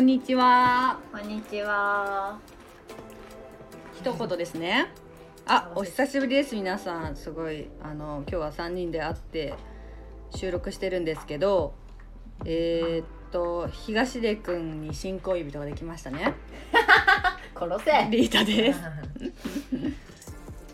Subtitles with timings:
[0.00, 0.98] こんにちは。
[1.12, 2.38] こんにちは。
[3.92, 4.90] 一言ですね。
[5.44, 7.16] あ、お久しぶりです皆さん。
[7.16, 9.52] すごいあの今日は三人で会って
[10.34, 11.74] 収録してるんですけど、
[12.46, 16.32] えー、っと東出くんに新恋人ができましたね。
[17.54, 18.08] 殺せ。
[18.10, 18.80] リータです。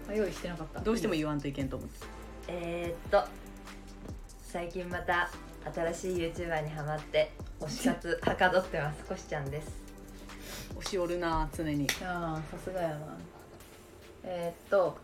[0.14, 0.80] 用意してなかった。
[0.82, 2.06] どうしても言わんといけんと思って。
[2.46, 3.28] えー、っと
[4.44, 5.28] 最近また
[5.74, 9.86] 新しい YouTuber にハマって推し活はかどってますこしちゃんです
[10.76, 11.86] 押しおるな常に。
[12.02, 13.16] ああ、さすがやな。
[14.24, 14.96] えー、っと。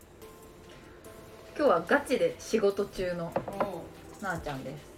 [1.57, 3.33] 今日はガチで仕事中の
[4.21, 4.93] なあちゃんです。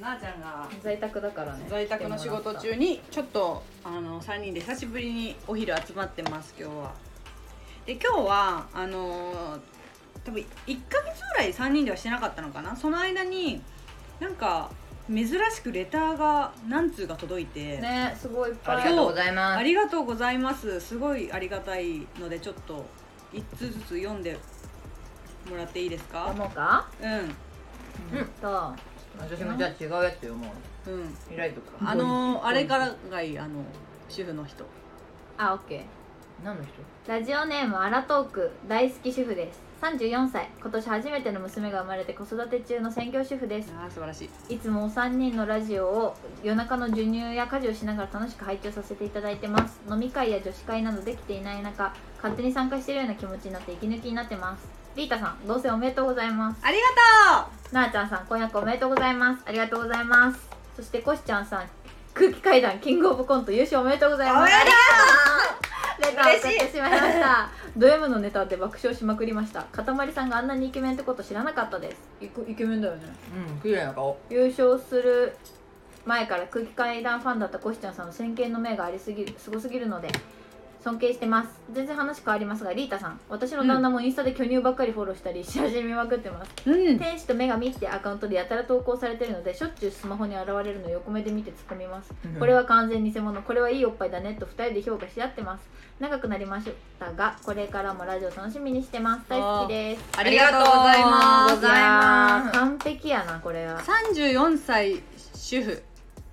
[0.00, 1.64] なあちゃんが在宅だからね。
[1.68, 6.92] 在宅の仕事中にちょっとあの3人で久しぶりにお昼集まってます今日は
[7.86, 9.58] で今日はあの
[10.24, 10.44] 多分1
[10.88, 12.76] ヶ月ぐらい3人ではしてなかったのかな？
[12.76, 13.62] その間に
[14.22, 14.70] なんか
[15.08, 18.76] 珍しくレターが何通か届いて、ね、すごいいっぱい。
[18.76, 19.58] ありがとうございます。
[19.58, 20.80] ありがとうございます。
[20.80, 22.86] すごいありがたいのでちょっと
[23.32, 24.38] 1通ずつ読んで
[25.50, 26.26] もらっていいですか？
[26.28, 26.88] 読もうか？
[27.02, 27.10] うん。
[28.16, 28.26] うん。
[28.40, 28.72] と。
[29.18, 30.54] 私もじゃあ違うやつ読も
[30.86, 30.90] う。
[30.90, 31.36] うん。
[31.36, 33.64] 開いとくかあのあれからがいいあの
[34.08, 34.64] 主婦の人。
[35.36, 36.44] あ、オッケー。
[36.44, 36.72] 何の人？
[37.12, 40.48] ラジオネームアラトーク大好き主婦です34歳。
[40.60, 43.72] 今年初めての娘が生まれて子育て中の専業主婦です。
[43.76, 44.54] ああ素晴らしい。
[44.54, 49.80] いつもお三人のラジオを夜中の授乳や家事をしながら楽しく拝聴させていただいてます。
[49.90, 54.68] 飲み会や女子会などできていない中勝手に参加しているような気持ちになって息抜きになってます。
[54.94, 56.60] リータさん同棲おめでとうございます。
[56.62, 57.74] ありがとう。
[57.74, 59.42] なあちゃんさん婚約おめでとうございます。
[59.46, 60.48] ありがとうございます。
[60.76, 61.64] そしてこしちゃんさん
[62.14, 64.38] 空気階段キングオブコント優勝おめでとうございます。
[64.42, 64.70] おめでと
[65.58, 65.62] う。
[66.02, 69.62] レターを送ってしまいましたド M のネタで爆笑しまくりました。
[69.62, 71.98] かたまりさんがあんなにイケメンってこと知らなかったです。
[72.20, 73.02] イケメンだよね。
[73.48, 74.18] うん綺麗な顔。
[74.28, 75.34] 優勝する
[76.04, 80.08] 前から空気階段ファンだったコシちゃんさんの先見の目がありすぎるすごすぎるので
[80.82, 81.48] 尊敬してます。
[81.72, 86.50] 全然話変わりますがリータさん私の旦那もインスタで巨乳ばっかりフォローしたりし始めまくってます。
[86.66, 86.98] うん。
[86.98, 92.12] 天使と女神ってアカウントでやたら投稿されてるのでしょっちゅうスマホに現れるのを横目で見て突っ込みます。
[92.38, 93.40] これは完全偽物。
[93.42, 95.64] これはいいおっぱいだねと2人で評価し合ってます。
[96.00, 96.68] 長くなりまし
[96.98, 99.24] たがこれからもラジオ楽しみにしてます。
[99.28, 100.02] 大好きです。
[100.18, 101.54] ありがとうございます。
[101.54, 102.58] ございます。
[102.58, 103.80] 完璧やなこれは。
[103.80, 105.00] 34歳
[105.34, 105.82] 主婦。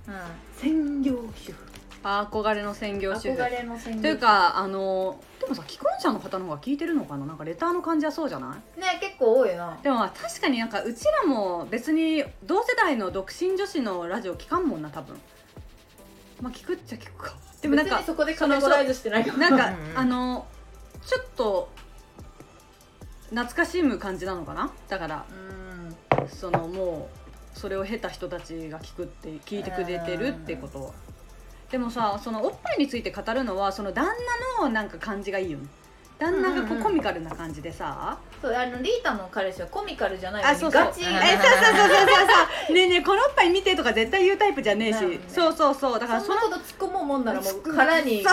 [0.07, 0.11] う
[0.57, 1.68] 専業主婦
[2.03, 3.41] 憧れの専業ん主婦。
[3.41, 7.25] 憧れの宣言というかあのでもさ既婚者の方の方が聞いてるのかな？
[7.25, 8.79] なんかレターの感じはそうじゃない？
[8.79, 9.77] ね結構多いよな。
[9.83, 15.17] でもまあ確かになんかうちらも別に同世代の独身女子のラジオ聞かんもんな多分。
[16.41, 17.35] まあ聞くっちゃ聞くか。
[17.61, 20.45] でもなんか別にそこでカテゴライズしてないかもなんかあの
[21.05, 21.69] ちょっと
[23.29, 24.71] 懐かしむ感じなのかな？
[24.87, 25.49] だからうん。
[26.27, 27.09] そのも
[27.55, 30.91] うそれを経た人たちが聞くって聞いてくれてるってことは
[31.71, 34.05] でもさそのおっぱいについて語るのはその旦
[34.59, 35.65] 那のなんか感じがいいよね。
[36.17, 40.83] 旦那がこうコミカルな感じでさ、そうあのリータの彼氏はコミカルじゃないあそうそう。
[40.85, 42.07] ガチえそうそうそうそう
[42.67, 42.73] そう。
[42.75, 45.19] ねえねえこのおっぱい見てとか絶対言うタイプじゃねえし、ね。
[45.29, 45.99] そうそうそう。
[45.99, 48.31] だからそのそんなこと突っ込もうもんならもう殻にこ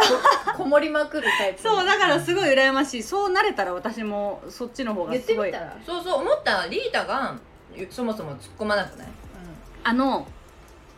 [0.56, 3.02] こもりまくるタイプそうだからすごい羨ましい。
[3.04, 5.52] そうなれたら私もそっちの方が言っすごい。
[5.52, 5.76] てみたら。
[5.86, 7.34] そうそう思ったリータが
[7.90, 9.08] そもそも突っ込まなくない？
[9.84, 10.26] あの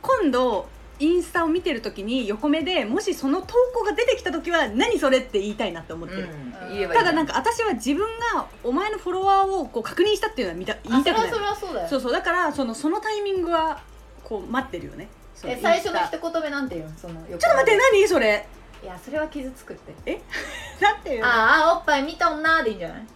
[0.01, 0.67] 今度
[1.01, 6.29] インスタを見てる時に横目でもしその投稿が出てきた時は何それって言いたいなって思ってる、うん。
[6.31, 11.29] うん言えばいいただなんか私は自分がお前のフォロワーをこう確認したっていうのは見た言いたくない。
[11.29, 11.89] あそれはそれはそうだよ。
[11.89, 12.13] そうそう。
[12.13, 13.81] だからそのそのタイミングは
[14.23, 15.09] こう待ってるよね。
[15.45, 16.19] え最初のインスタ。
[16.19, 16.95] 一言目なんて言うの？
[16.99, 18.47] そのちょっちょっと待って何それ？
[18.83, 20.21] いやそれは傷つくって。
[20.81, 21.27] なんていうの？
[21.27, 23.07] あああおっぱい見た女でいいんじゃない？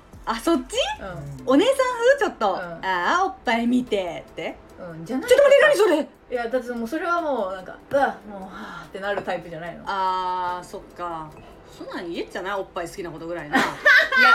[0.41, 0.77] そっち？
[1.01, 1.05] う
[1.45, 2.19] お姉さん風？
[2.21, 2.59] ちょっと、うん。
[2.59, 4.51] ああおっぱい見てって。
[4.51, 4.55] ん
[4.91, 5.29] うんじゃない。
[5.31, 6.09] ちょっと待って何それ？
[6.31, 8.49] いやだってもうそれはもうなんかうわもうは
[8.83, 9.83] あってなるタイプじゃないの。
[9.87, 11.31] あーそっか。
[11.77, 13.57] そんなん言えっちゃないおっぱい好きなことぐらいな。
[13.59, 13.67] いや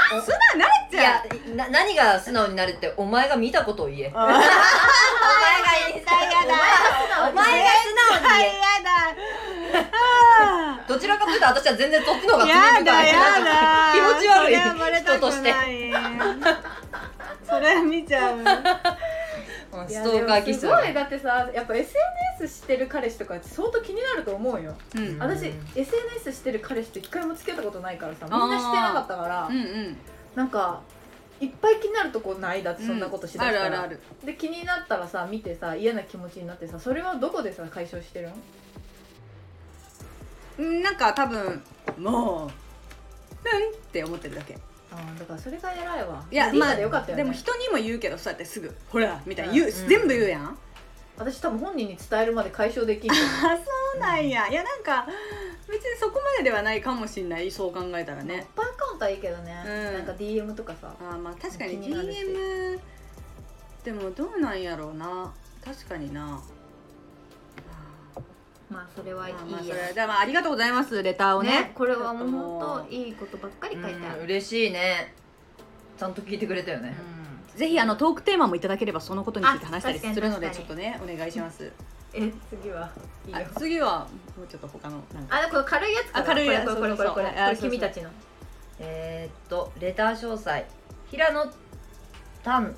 [0.10, 0.24] そんな
[0.56, 1.24] んなれっいちゃや
[1.56, 4.12] な何が素直になるってお前が見たことを言え。
[4.14, 4.42] お前がイ
[5.98, 7.30] ンスタやだ。
[7.30, 8.56] お前が素直に言え。
[8.58, 8.90] やだ
[10.40, 13.94] あどちらかというと私は全然そっちの方がーやだやだ。
[13.94, 14.56] 気持ち悪い。
[14.56, 15.54] それはバレたく人として。
[17.48, 18.38] それは見ちゃう。
[18.38, 18.46] うん
[19.88, 24.76] ストーカー気質すごいだってさやっぱ SNS してる彼氏とかって相当気になると思うよ。
[24.96, 25.20] うん。
[25.20, 29.98] 私 SNS してる彼氏と一回もつけたことないからさみんなしてなかったからうんうん。
[30.36, 30.82] なんか
[31.40, 34.00] いっぱい気になるとこないだってそんなことしだしたら、あるあるある。
[34.24, 38.36] で気になったらさ見てさ嫌な気持ちになってさそれはどこでさ解消してるの
[40.60, 41.62] うんなんか多分
[41.98, 42.52] もううんっ
[43.92, 44.58] て思ってるだけ
[44.92, 46.24] あーだからそれが偉いわ。
[46.32, 49.72] いやまあーでよかったよね、でも人にも言うけどそうやってすぐほらみたいな言う、うん。
[49.88, 50.58] 全部言うやん、
[51.18, 54.48] 私多分本人に伝えるまで解消できん あそそうなんや。
[54.48, 55.08] いやなんか
[55.68, 58.48] 別にそこまでではないかもしんないそう考えたらね。
[58.56, 59.94] パーカウントはいいけどね、うん。
[59.94, 60.94] なんか DM とかさ。
[61.02, 62.80] あーまあ確かに DM
[63.84, 65.34] でもどうなんやろうな。
[65.64, 66.42] 確かにな
[68.70, 71.50] まあそれはいいまあまあそやれでまあありがとうございますレターをね。
[71.50, 74.24] ねこれはもう本当いいことばっかり書いてある、うん。
[74.26, 75.14] 嬉しいね。
[75.98, 76.96] ちゃんと聞いてくれたよね、
[77.56, 80.88] ぜひあのトークテーマもいただければそのことについて話したりするのでちょ確かに。
[80.88, 81.72] っとねお願いします。
[82.14, 82.90] え次は？
[83.26, 83.40] いいよ。
[83.40, 85.38] あ次はもうちょっと他のなんか。
[85.38, 86.26] あでこれ軽いやつかな。
[86.26, 87.72] あ軽いやつこれこれこれこれこれこれそうそうそうあそうそう。
[87.72, 88.10] 君たちの。
[88.80, 90.66] えーっとレター詳細。
[91.10, 91.52] 平野
[92.44, 92.76] 丹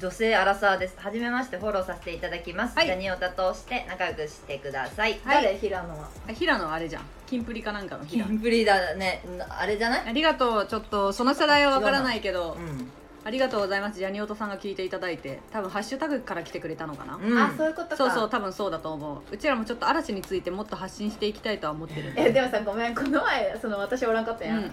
[0.00, 0.96] 女性アラサーです。
[0.98, 2.86] はじめましてフォローさせていただきます、はい。
[2.86, 5.18] ジャニオタとして仲良くしてください。
[5.24, 5.56] はい誰？
[5.56, 7.02] 平野はあ平野あれじゃん。
[7.26, 9.22] キンプリかなんかのキ平野ンプリだね。
[9.38, 10.08] なあれじゃない？
[10.08, 10.66] ありがとう。
[10.66, 12.90] ちょっとその世代はわからないけどうん、
[13.24, 13.98] ありがとうございます。
[13.98, 15.40] ジャニオトさんが聞いていただいて。
[15.52, 17.96] 多分ハッシュタグから来てくれたのかな、うん、あそういうことか。
[17.96, 19.34] そうそう多分そうだと思う。
[19.34, 22.12] うちらもちょっと嵐についてもっと発信していきたいとは思ってる。
[22.16, 22.94] えでもさごめん。
[22.94, 24.72] この前その私おらんかったやん、うん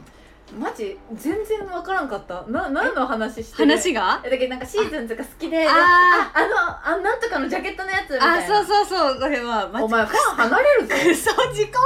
[0.59, 2.43] マジ全然わからんかった。
[2.47, 3.71] な何の話してる？
[3.71, 4.21] 話が？
[4.23, 5.67] えだけどなんかシーズンとか好きで。
[5.67, 8.33] あああのあなんとかのジャケットのやつみたいな。
[8.37, 11.81] あそうそうそうそれはお前ファン離れるぞ嘘自己満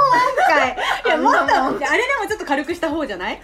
[0.48, 3.40] 開いやもっとあれでもちょっと軽くした方じゃない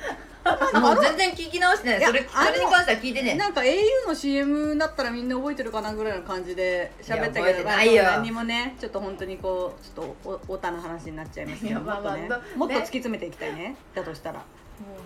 [0.75, 14.43] もう全然聞き直してないそれそれに関しては聞いてねなんか au の CM だったらみんな覚えてるかなぐらいの感じで喋ったけどてないよまあ何にもねちょっと本当にこうちょっとおおたの話になっちゃいますけどいやまあまあもっとねどもっとね突き詰めていきたいねだとしたら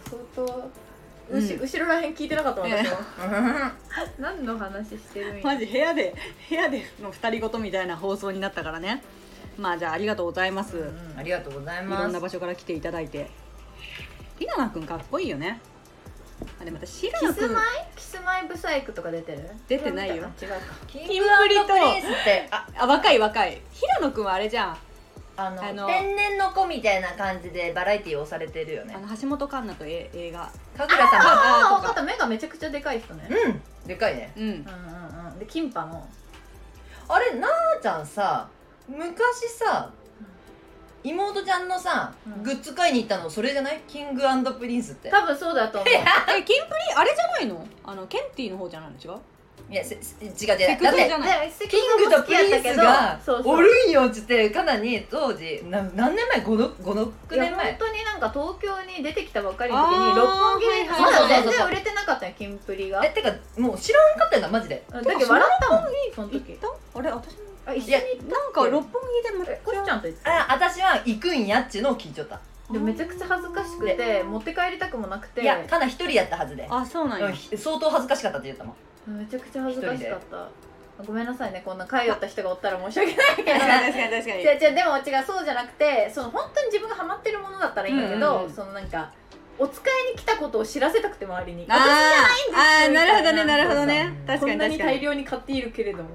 [0.05, 0.71] 相当
[1.31, 1.39] うん。
[1.39, 2.99] うし後ろらへん聞いてなかった私は。
[4.19, 5.45] うん何の話してるんや。
[5.45, 6.15] マジ部屋で
[6.49, 9.03] 部屋での二人ごとみたいな放送になったからね。
[9.59, 12.03] まあじゃあありがとうございます、ありがとうございいます。
[12.03, 13.31] ろんな場所から来ていただいて。
[14.39, 15.61] ひななくんかっこいいよね。
[16.61, 17.65] あでも私ひななくんキスマイ
[17.97, 19.51] キスマイブサイクとか出てる？
[19.67, 20.15] 出てないよ。
[20.15, 20.31] 違うか。
[20.87, 21.67] キングプリと。
[21.69, 22.47] プリンスって。
[22.51, 23.63] ああ若い若い。
[23.73, 24.77] 平野くんはあれじゃん
[25.39, 28.95] あのあの天然の子みたいな感じでバラエティーをされてるよね。
[28.97, 30.51] あの橋本環奈とえ映画。
[30.77, 32.03] 神楽様あああー分かった。
[32.03, 33.29] 目がめちゃくちゃでかい人ね。
[33.29, 33.63] うん。
[33.87, 34.33] でかいね。
[34.37, 34.43] うん。
[34.43, 35.39] うんうんうん。
[35.39, 36.09] でキンパの。
[37.09, 37.51] あれなあ
[37.83, 38.49] ちゃんさ
[38.89, 39.91] 昔さ
[41.05, 42.43] 妹ちゃんのさ、うん。
[42.43, 43.81] グッズ買いに行ったのそれじゃない？
[43.87, 44.23] キング
[44.59, 45.11] プリンスって。
[45.11, 45.89] 多分そうだと思う。
[45.89, 46.95] えキンプリ？
[46.97, 47.65] あれじゃないの？
[47.85, 48.97] あのケンティーの方じゃないの？
[48.97, 49.21] 違う？
[49.69, 50.47] いやせせ違う違う
[50.81, 63.05] だってキングとプリンスがそうそうおるんよっつってかなり当時な何年前？5, の5の6いや年前本当になんか東京に出てきたばっかりの時に六本木ではいまだ全然売れてなかったよキンプリが。
[63.05, 64.85] えてかもう知らんかったんだマジで。
[64.89, 66.53] だけど笑ったもんその行っ時。
[66.61, 66.69] た
[66.99, 67.41] あれ私も。
[67.67, 68.85] あ一緒になんか六本
[69.25, 72.41] 木でもえこしちゃんと言ってたあ私は行くんやっちゅうのを聞いちゃった。
[72.71, 75.43] でもめちゃくちゃ恥ずかしくて持って帰りたくもなくて。
[75.43, 77.33] いやかな一人やったはずで、あそうなんや。
[77.57, 78.75] 相当恥ずかしかったって言ったもん
[79.07, 80.49] めちゃくちゃ恥ずかしかった。
[81.05, 81.63] ごめんなさいね。
[81.65, 83.51] こんな通った人がおったら申し訳ないけど。
[83.51, 88.37] 確かに確かに確かに違う違うでも違うそうじゃなくてその本当に自分がハマってるものだったらいいんだけど、うん。
[88.39, 89.13] うんうんそのなんか
[89.59, 91.65] お使いに来たことを知らせたくて周りに。
[91.69, 93.45] あーあーなるほどねな。
[93.45, 94.13] なるほどね。
[94.27, 96.11] 確かにこんなに確かに大量に買っているけれども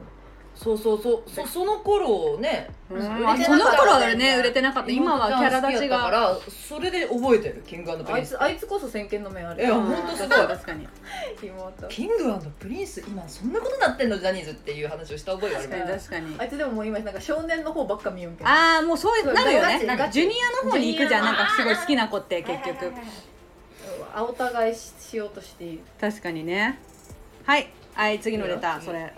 [0.62, 1.30] そうそうそう。
[1.30, 3.02] そその頃ねうん。
[3.02, 4.92] その頃はね売れてなかった。
[4.92, 7.64] 今はキャラ立ち妹ちゃん好きやったかがらそれで覚えてる。
[7.66, 9.66] キングプリンスつあいつこそ先見の目あるい。
[9.66, 10.88] やうんほんとすごい確かに。
[11.42, 11.88] 妹。
[11.88, 12.16] キング
[12.60, 14.20] プリンス今そんなことなってんの？
[14.20, 16.36] ジャニーズっていう話をした覚えがある確かに確かに。
[16.38, 22.86] あいつでももう今なんか少年の方ばっか見よんけどああもうそういうなるよねなんかジュニアの方に行くじゃんなんかすごい好きな子って結局。
[22.86, 22.94] うん
[24.14, 25.80] あお互いししようとしている。
[26.00, 26.80] 確かにね。
[27.46, 27.70] はい。
[27.94, 29.14] はい次のレター次それ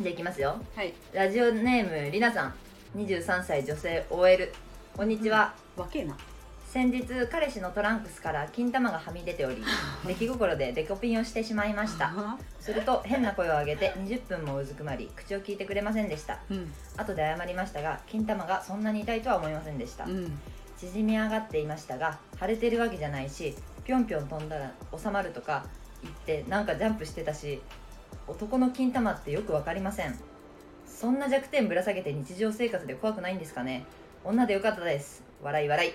[0.00, 0.58] じゃあいきますよ。
[0.74, 0.94] はい。
[1.12, 2.54] ラジオネームりなさん。
[2.96, 4.50] 23歳女性 OL
[4.96, 6.16] こんにちは、わけえな。
[6.64, 9.62] 先日彼氏のトランクスから金玉がはみ出ており
[10.06, 12.14] 出来心でデコピンをしてしまいました。
[12.60, 16.38] すると変な声を上げて20分もうずくまり口を聞いてくれませんでした。
[16.48, 16.72] うん。
[16.96, 20.40] 後で謝りましたが金玉がそんなに痛いとは思いませんでした、うん。
[20.78, 23.54] 縮み上がっていましたが腫れてるわけじゃないし
[23.84, 25.66] ぴょんぴょん飛んだら収まるとか
[26.02, 27.60] 言ってなんかジャンプしてたし
[28.30, 30.18] 男の金玉ってよく分かりません。
[30.86, 33.84] そんな弱点ぶら下げて日常生活で怖くないんですかね。
[34.24, 35.22] 女でよかったです。
[35.42, 35.92] 笑い笑い。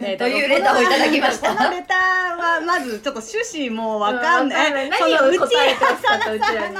[0.00, 1.54] えというレターをいただきました。
[1.54, 6.76] このレターはまずちょっと趣旨もうわかんない、うん何をそのうち答えてほしかった うちらに。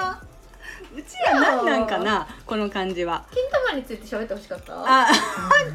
[0.97, 3.25] うちら何なんかなこの感じは。
[3.33, 4.73] 金玉について喋ってほしかった？
[4.75, 5.07] あ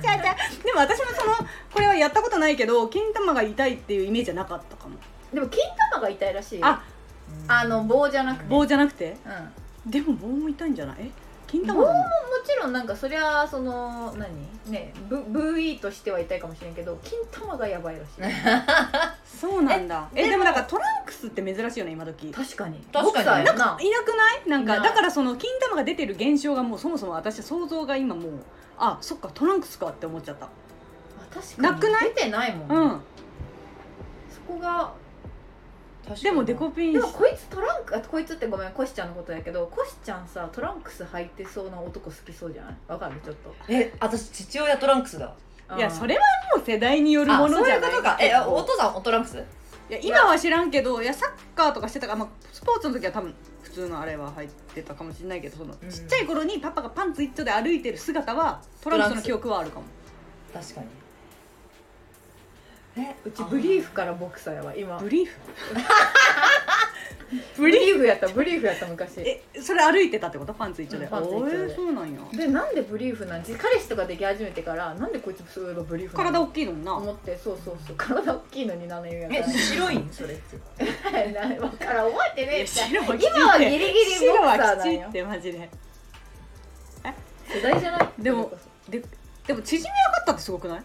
[0.02, 1.34] じゃじゃでも私もその
[1.72, 4.96] これはやったことないけど金玉が痛いっていうイメージはなかったかも。
[5.34, 6.66] でも金玉が痛いらしいよ。
[6.66, 6.82] あ
[7.48, 8.50] あの棒じゃなくて。
[8.50, 9.18] 棒じゃなくて？
[9.88, 10.98] うでも棒も痛いんじゃない？
[11.00, 11.12] え
[11.48, 12.06] 金玉なのも
[12.44, 14.72] ちろんなんかそりゃその何？
[14.72, 15.18] ねブ
[15.56, 18.34] VE としては痛いかもしれんけど金玉がやばいらしい。
[19.40, 20.08] そうなんだ。
[20.16, 22.30] えでもなんかトランクスって珍しいよね今時。
[22.30, 22.80] い確かに。
[22.92, 24.50] 確かにボクサーやななくない？
[24.50, 28.32] なんかいないだからその金玉が出てる現象がもうそもそも私想像が今もう
[28.78, 30.46] あそっかトランクスかって思っちゃった。
[30.46, 30.50] あ
[31.34, 31.64] 確かに。
[31.64, 32.04] なくない？
[32.06, 32.68] 出てないもん。
[32.70, 33.02] ね、うん。
[34.34, 34.92] そこが
[36.22, 42.76] でもデコピンでもこいつトランクあこいつってごめんコシちゃんのことやけどコシちゃんさトランクス履いてそうな男好きそうじゃない？
[42.88, 43.54] わかるちょっと。
[43.70, 45.34] え私父親トランクスだ。
[45.78, 46.22] いやうんそれは
[46.56, 47.92] もう世代によるものじゃない？
[47.92, 48.18] いうことか。
[48.20, 49.38] えお父さんおトランクス？
[49.38, 55.90] いや今は知らんけどいやサッカーとかしてたから、まあ、スポーツの時は多分普通のあれは入ってたかもしれないけどその、うん。
[55.90, 59.86] ちっちゃい頃にパパがパンツ一丁で歩いてる姿はトランクスの記憶はあるかも。
[60.54, 60.88] 確かに
[62.96, 64.98] えうちブリーフからボクサーやわ今。
[65.02, 65.32] ブリーフ？
[67.58, 68.06] ブリーフ？
[68.06, 69.22] やったブリーフやった昔。
[69.22, 70.54] えそれ歩いてたってこと？
[70.54, 71.76] パンツ一丁で、うんパンツ一丁で。
[71.76, 72.20] そうなんや。
[72.32, 73.44] でなんでブリーフなん？
[73.44, 76.94] 彼氏とかでき始めてからなんでこいつそういえばブリーフ体大きいのにな。
[76.94, 77.96] 思ってそうそうそう。
[77.98, 80.08] 体大きいのに何言うんやえ白いん？
[80.12, 80.58] それって。
[81.34, 83.86] ら分からん覚えてねえ今はギリギ
[84.20, 85.70] リボクサちってマジで。
[87.48, 88.10] 世代じゃない？
[88.20, 88.52] でも
[88.90, 89.02] で
[89.48, 90.84] でも縮み上がったってすごくない？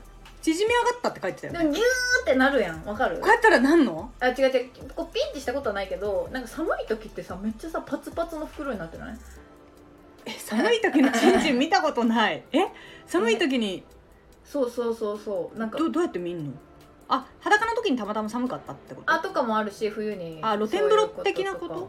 [0.55, 1.85] 縮み上がったって書いてたよでもギュー
[2.23, 2.85] ってなるやん。
[2.85, 3.19] わかる？
[3.19, 4.11] こうやったらなんの？
[4.21, 4.71] あ違う違う。
[4.95, 9.17] こうピンってしたことはないけどなんか寒い時ってさめっちゃさパツパツの袋になってない？
[10.27, 12.43] え寒い時のチンチン見たことない？
[12.53, 12.67] え？
[13.07, 13.85] 寒い時に？
[14.45, 15.59] そうそうそうそう。
[15.59, 16.53] なんかどどうやって見んの？
[17.09, 19.13] あ裸の時にたまたま寒かったってこと？
[19.13, 20.39] あとかもあるし冬に。
[20.43, 21.87] あ露天風呂そういう的なことか。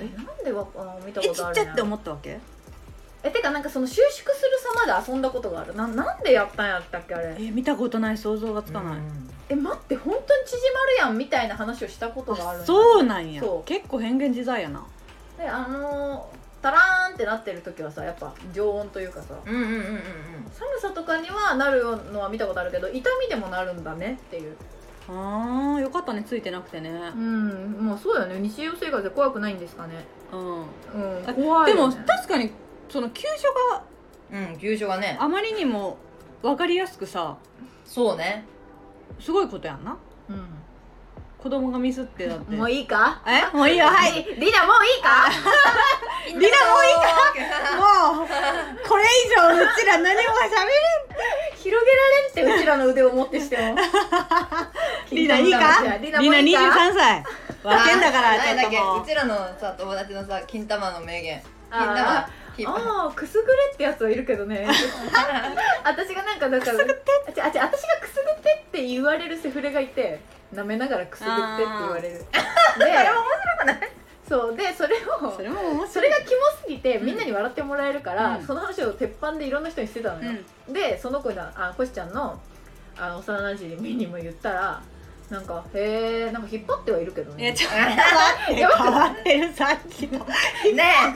[0.00, 2.40] えなんでわあの見たえちことあるんやっちゃって思ったわけ？
[3.24, 4.30] えてかなんかその収縮する
[4.86, 5.74] 様で遊んだことがある。
[5.74, 7.34] ななんでやったんやったっけあれ。
[7.40, 8.18] え見たことない。
[8.18, 8.98] 想像がつかない、
[9.48, 13.42] え待って本当に縮まるやんみたいな話をしたことがあるんやそうなんや。
[13.42, 13.68] そう。
[13.68, 14.86] 結構変幻自在やな。
[15.38, 19.34] であのータラーンってなってる時はさやっぱ常温というかさ。
[19.44, 19.84] うんうんうんうんうん。
[20.50, 24.56] 寒さとかにはなるのは見たことあるけど痛みでもなるんだねっていう。
[25.08, 26.90] あーよかったねついてなくてね。
[27.14, 27.76] うん。
[27.80, 28.38] もうそうだよね。
[28.40, 30.06] 日常生活で怖くないんですかね。
[30.32, 30.40] うん。
[30.40, 31.28] うん。
[31.28, 32.50] あ怖いよ、でもね、確かに
[32.88, 33.82] その急所が
[34.32, 35.16] うん急所がね。
[35.20, 35.96] あまりにも
[36.42, 37.36] 分かりやすくさ
[37.84, 38.44] そうね。
[39.20, 39.96] すごいことやんな。
[41.38, 42.56] 子供がミスってだっうん、て。
[42.56, 43.20] もういいか？
[43.26, 43.54] え？
[43.54, 43.86] もういいよ。
[43.86, 44.12] はい。
[44.12, 45.28] リ リナもういいか？
[46.28, 46.50] リナもいい
[47.74, 48.16] か？
[48.16, 48.26] もう
[48.88, 50.28] これ以上うちら何もしゃ
[51.56, 53.74] 広げられんってうちらの腕を持ってしても。
[53.74, 53.82] べ
[55.16, 55.82] リナいいか？
[56.00, 57.24] リリナいいか23歳。
[57.62, 59.02] 分けんだからちょっともう。
[59.02, 61.42] うちらのさ友達のさ金玉の名言。
[61.70, 62.28] 金玉
[62.66, 62.70] あ
[63.06, 64.66] ああくすぐれってやつはいるけどね。
[65.84, 70.20] 私がなんかだからあちあち私がくすぐってって言われるセフレがいて
[70.54, 72.18] 舐めながらくすぐってって言われる。
[72.18, 72.24] で
[74.28, 76.10] そうでそれをそれも面そ白い。
[76.10, 78.46] れがキモすぎてみんなに笑ってもらえるから、うん。
[78.46, 80.32] その話を鉄板でいろんな人にしてたのよ、
[80.68, 82.40] でその子があコシちゃんの
[82.96, 84.82] あの幼馴染にも言ったら
[85.28, 87.44] なんかへえんか引っ張ってはいるけどね。
[87.44, 90.18] いやちょっと待って 変わってるさっきの。
[90.20, 90.26] ね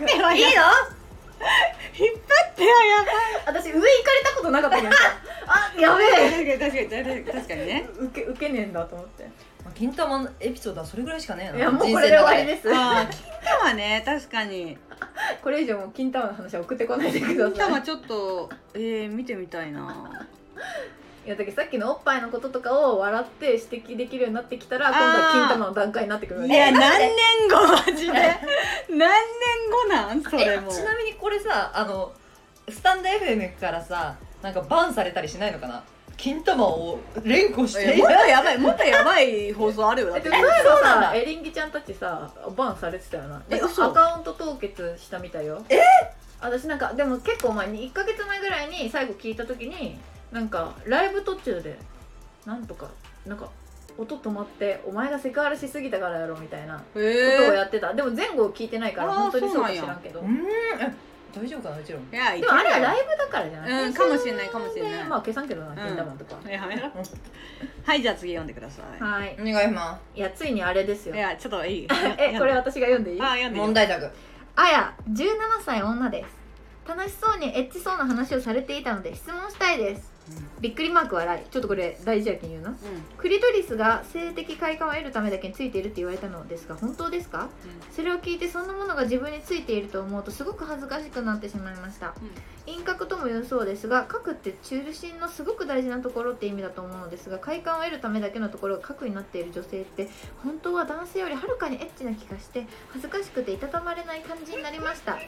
[0.07, 0.37] え。
[0.37, 0.98] いいの？
[1.99, 3.15] 引っ張ってはやばい。
[3.47, 4.99] 私上行かれたことなかったけどさ
[5.47, 6.59] あやべえ。
[6.59, 7.89] 確かに確かに確かにね。
[7.99, 9.29] 受け受けねえんだと思って。
[9.75, 11.59] 金玉のエピソードはそれぐらいしかねえな。
[11.59, 12.75] いやもうこれで終わりです。
[12.75, 13.23] ああ金
[13.61, 14.77] 玉ね確かに。
[15.43, 17.53] これ以上もう金玉の話は送ってこないでください。
[17.53, 20.27] 金玉ちょっとえー、見てみたいな
[21.29, 26.55] いやだけどさっきのおっぱいのこととかを笑って指摘できるようになってきたら今度は金玉の段階になってくるわけ。
[26.55, 28.13] いや何年後マジで？
[28.89, 29.07] 何年
[29.71, 30.23] 後なん？
[30.23, 32.11] それえもちなみにこれさあの
[32.67, 35.85] スタンド FM からさなんかバンされたりしないのかな？
[36.17, 37.95] 金玉を連呼して。
[37.95, 40.11] もっとやばいもっとやばい放送あるよ。
[40.11, 41.09] だってえでもそういえばそうなんだ。
[41.11, 43.39] さエリンギちゃんたちさバンされてたよな。
[43.51, 43.85] でえ嘘？
[43.85, 45.63] アカウント凍結したみたいよ。
[45.69, 45.79] え？
[46.41, 49.99] 私なんかでも結構前に1か月前ぐらいに最後聞いた時に
[50.33, 51.79] なんかライブ途中で
[52.47, 52.89] なんとか
[53.27, 53.49] なんか
[53.97, 57.93] 音止まってお前がセクハラしすぎたからやろみたいなことをへやってた。
[57.95, 60.21] でも前後聞いてないから本当にそうか知らんけど。
[60.21, 60.47] うーん。
[60.81, 63.85] え大丈夫かなうちらもえいやでもあれはライイブだからじゃない？
[63.89, 65.05] うんかもしれないかもしれない。
[65.05, 65.49] まあ消さん。
[65.49, 66.89] けどな金玉とか、やめろ。
[67.85, 69.37] はいじゃあ次読んでくださはい。
[69.39, 71.15] お願いしまいやついにあれですよ。
[71.15, 71.89] いいやちょっといい。
[72.19, 73.21] えこれ私が読んでいい？
[73.21, 74.11] あ読んでいい問題作。
[74.57, 75.27] あや17
[75.65, 76.39] 歳女です。
[76.89, 80.11] 楽しそうにエッチそうな話をされていたので質問したいです
[80.61, 81.51] びっくりマーク笑い。
[81.51, 82.71] ちょっとこれ大事やけん言うな。
[82.71, 82.77] うん。
[83.17, 87.49] クリトリスが性的快感を得るためだけについているって言われたのですが本当ですか？
[87.93, 92.15] それを聞いてそんなものが自分についていると思うとすごく恥ずかしくなってしまいました。
[92.67, 100.11] 輪郭とも言うそうですが核って中心のすごく大事なところって意味だと思うのですが快感を得るためだけのところが核になっている女性って
[100.45, 105.19] 本当は男性よりはるかにエッチな気がして恥ずかしくていたたまれない感じになりました。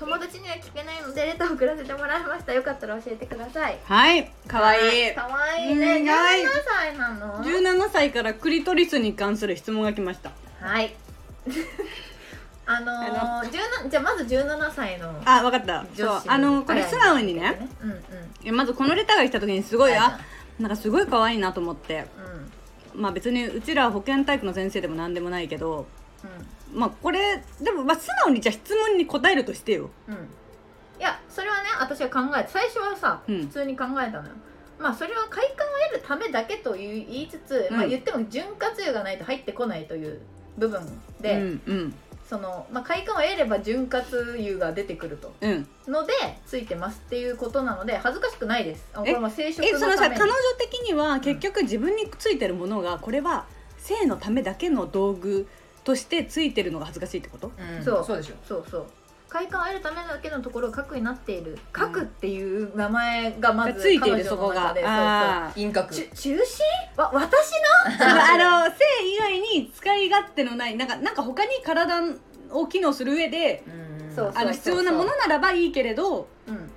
[0.00, 2.52] 友達には聞けないのでレターを送らせてもらいました。
[2.52, 3.78] よかったら教えてください。
[3.84, 5.10] はいかわい。
[5.10, 5.96] いかわいいね。
[5.98, 10.32] うんかわいい17歳なの？17歳からクリトリスに関する質問が来ました。
[10.60, 10.94] はい。
[12.66, 13.50] あのー、
[13.84, 15.84] 17じゃあまず17歳のあわかった。
[15.94, 16.22] そう。
[16.26, 17.68] あのこれ素直にね。
[17.82, 18.56] うんうん。
[18.56, 20.18] まずこのレターが来た時にすごいあ
[20.58, 22.06] なんかすごい可愛いなと思って。
[22.94, 25.86] まあ別にうちら保健体育の先生でも何でもないけど。
[26.74, 29.90] まあこれでもまあ素直にじゃあ質問に答えるとしてよ。
[30.08, 30.28] うんうん
[30.98, 33.40] いやそれはね私は考えて最初はさ、うん。
[33.42, 34.34] 普通に考えたのよ。
[34.78, 40.20] まあそれは快感を得るためだけという言いつつ、まあうん言っても潤滑油がないと入ってこないという
[40.56, 40.80] 部分
[41.20, 41.94] で、うんうん。
[42.28, 44.04] その、まあ、快感を得れば潤滑
[44.38, 45.32] 油が出てくると。
[45.40, 45.66] うん。
[45.86, 46.12] ので
[46.46, 48.86] ついてますっていうことなので恥ずかしくないです。
[48.92, 49.78] あこえれは生殖えのために。
[49.78, 53.46] そのさ彼女的には結局自分についてるものがこれは
[53.78, 55.48] 性のためだけの道具
[55.84, 57.50] としてついてるのが恥ずかしいってこと？
[57.56, 57.82] うん。
[57.82, 58.04] そう。
[58.04, 58.34] そうでしょ。
[58.46, 58.86] そうそう
[59.28, 61.58] 快感を得るためだけのところが核になっている。
[61.72, 65.52] 核っていう名前がまずついている彼女そこが。
[65.54, 65.72] 輪
[66.14, 66.66] 中心
[66.96, 67.52] わ私
[67.90, 68.06] の？
[68.06, 72.00] ーあの性以外に使い勝手のないなんかなんか他に体
[72.50, 73.88] を機能する上でうん。
[74.34, 76.67] あの必要なものならばいいけれどうん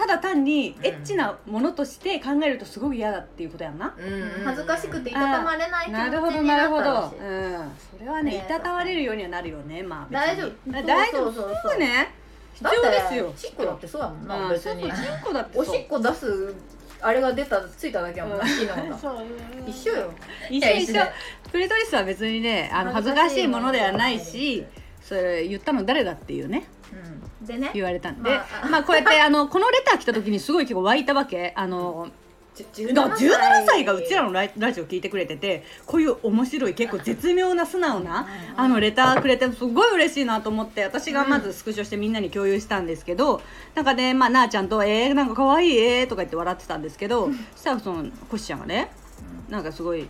[0.00, 0.86] ただ単にうん。
[0.86, 4.44] エッチなものとして考えるとすごく嫌だっていうことやんな、うん。
[4.44, 7.16] 恥ずかしくていたたまれない気持ちになるほどななるほど。
[7.20, 7.70] うん。
[7.98, 9.82] それはねねいたたわれるようにはなるよね。
[9.82, 10.86] まあ別大に丈夫。
[10.86, 11.24] 大丈夫。
[11.24, 12.14] そうそうそうそうね。
[12.54, 13.32] 必要ですよ。
[13.36, 14.84] しっこだってそうやもんな、うん別に。
[14.84, 14.92] チン
[15.22, 15.68] コだってそう。
[15.68, 16.54] おしっこ出す
[17.02, 20.12] あれが出たついただけやもんな、う一緒よ。
[20.50, 21.02] 一緒一緒。
[21.52, 23.70] クリトリスは別にねあの恥ずかしいもの。
[23.70, 24.64] ではないし
[25.02, 26.64] それ言ったの誰だっていうね。
[26.74, 26.79] うん
[27.42, 27.70] でね。
[27.74, 28.68] 言われたんで、まあ。
[28.68, 31.52] まあ、こうやってあのこのレター来た時にすごい結構湧いたわけ。
[31.56, 32.08] あの
[32.54, 33.84] 17だから17歳。
[33.84, 43.40] がうちらのラジオ聞いてくれててこういう面白い結構絶妙な素直なあのレターくれてすごい嬉しいなと思って私がまずスクショしてみんなに共有したんですけど、
[43.74, 48.90] なんかね、まあ、なあちゃんと「えー、なんか可愛いえー」とか言って笑ってたんですけど そしたらそのコシちゃんがね
[49.48, 50.06] なんかすごいあ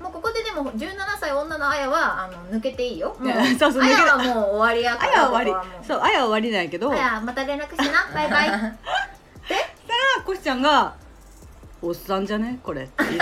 [0.00, 3.14] もうここででも17歳女のあやはあの抜けていいよ。
[3.20, 6.90] もうそうそうあやはもう終わりやかあらやは終わここもりそうあやは終わりなんやけど。
[6.90, 8.08] あやまた連絡してな。
[8.14, 8.48] バイバイ。
[10.18, 10.94] あコシちゃんが
[11.82, 12.58] 「おっさんじゃね？
[12.62, 13.18] これ」って言って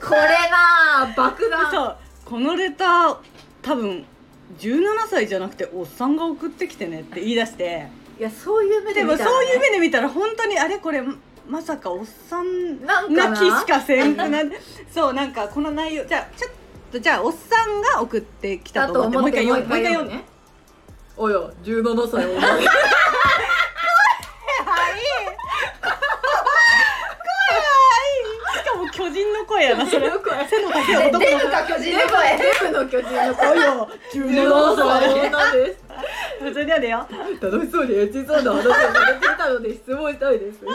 [0.00, 0.20] これ
[0.50, 1.70] なあ爆弾。
[1.70, 3.16] そうこのレター
[3.62, 4.04] 多分
[4.58, 7.88] 17歳じゃなくておっさんが送ってきてねって言い出して。
[8.18, 11.02] いやそういう目ででも見たら、ね、そういう目で見たら本当にあれこれ
[11.48, 14.38] まさかおっさんなんかなな気しかせんくな？
[14.92, 16.50] そうなんかこの内容じゃあちょっ
[16.92, 19.68] とじゃあおっさんが送ってきただと思っててもう一回読む？
[19.68, 20.24] もう一回読むね
[21.16, 22.68] おや17歳女のし
[28.64, 30.10] かも巨人の声やなそれ。
[30.10, 32.38] 背の高い男のデブか巨人の声。
[32.38, 33.60] デブの巨人の声。
[33.60, 35.81] よ17歳 女です
[36.42, 37.06] 普通にやでよ。
[37.40, 40.60] 楽しそうにエッチそうな話をされていたので質問したいです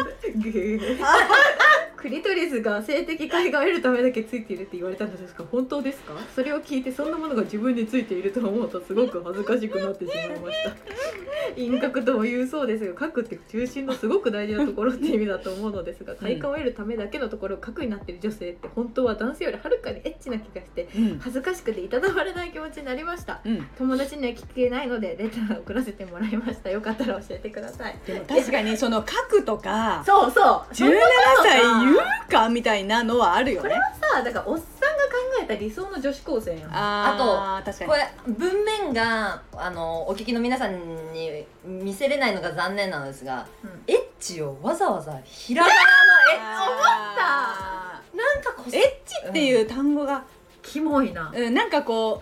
[1.97, 6.13] クリトリスが性的快感を得るためだけついているって言われたのですが本当ですか？
[6.35, 10.71] それを聞いてそんなものが自分についていると思うとすごく恥ずかしくなってしまいました。
[11.55, 21.19] 輪郭とも言うそうですが核って中心のすごく大事なところって意味だと思うのですが快感を得るためだけのところが核になっている女性って本当は男性よりはるかにエッチな気がしてうん。
[21.19, 23.41] 恥ずかしくていたたまれない気持ちになりました。
[23.43, 23.67] うん。
[23.77, 26.69] 友達には聞けないのでレターを送らせてもらいました。
[26.69, 27.97] よかったら教えてください。
[28.05, 30.73] でも確かにその書くとかそうそう。
[30.73, 30.93] 17
[31.43, 33.75] 歳言ううかみたいなのはあるよね。
[34.13, 34.71] さだからおっさんが考
[35.43, 36.69] えた理想の女子高生やん。
[36.71, 37.91] あー確かに。
[37.91, 43.83] これ文面があのお聞きの皆さんに見せれないのが残念なのですがうん。
[43.87, 45.83] エッチをわざわざひらがなのエ
[46.35, 46.39] ッ
[47.19, 50.23] あチなんかこうーエッチっていう単語が、
[50.63, 52.21] キモいなうん、なんかこ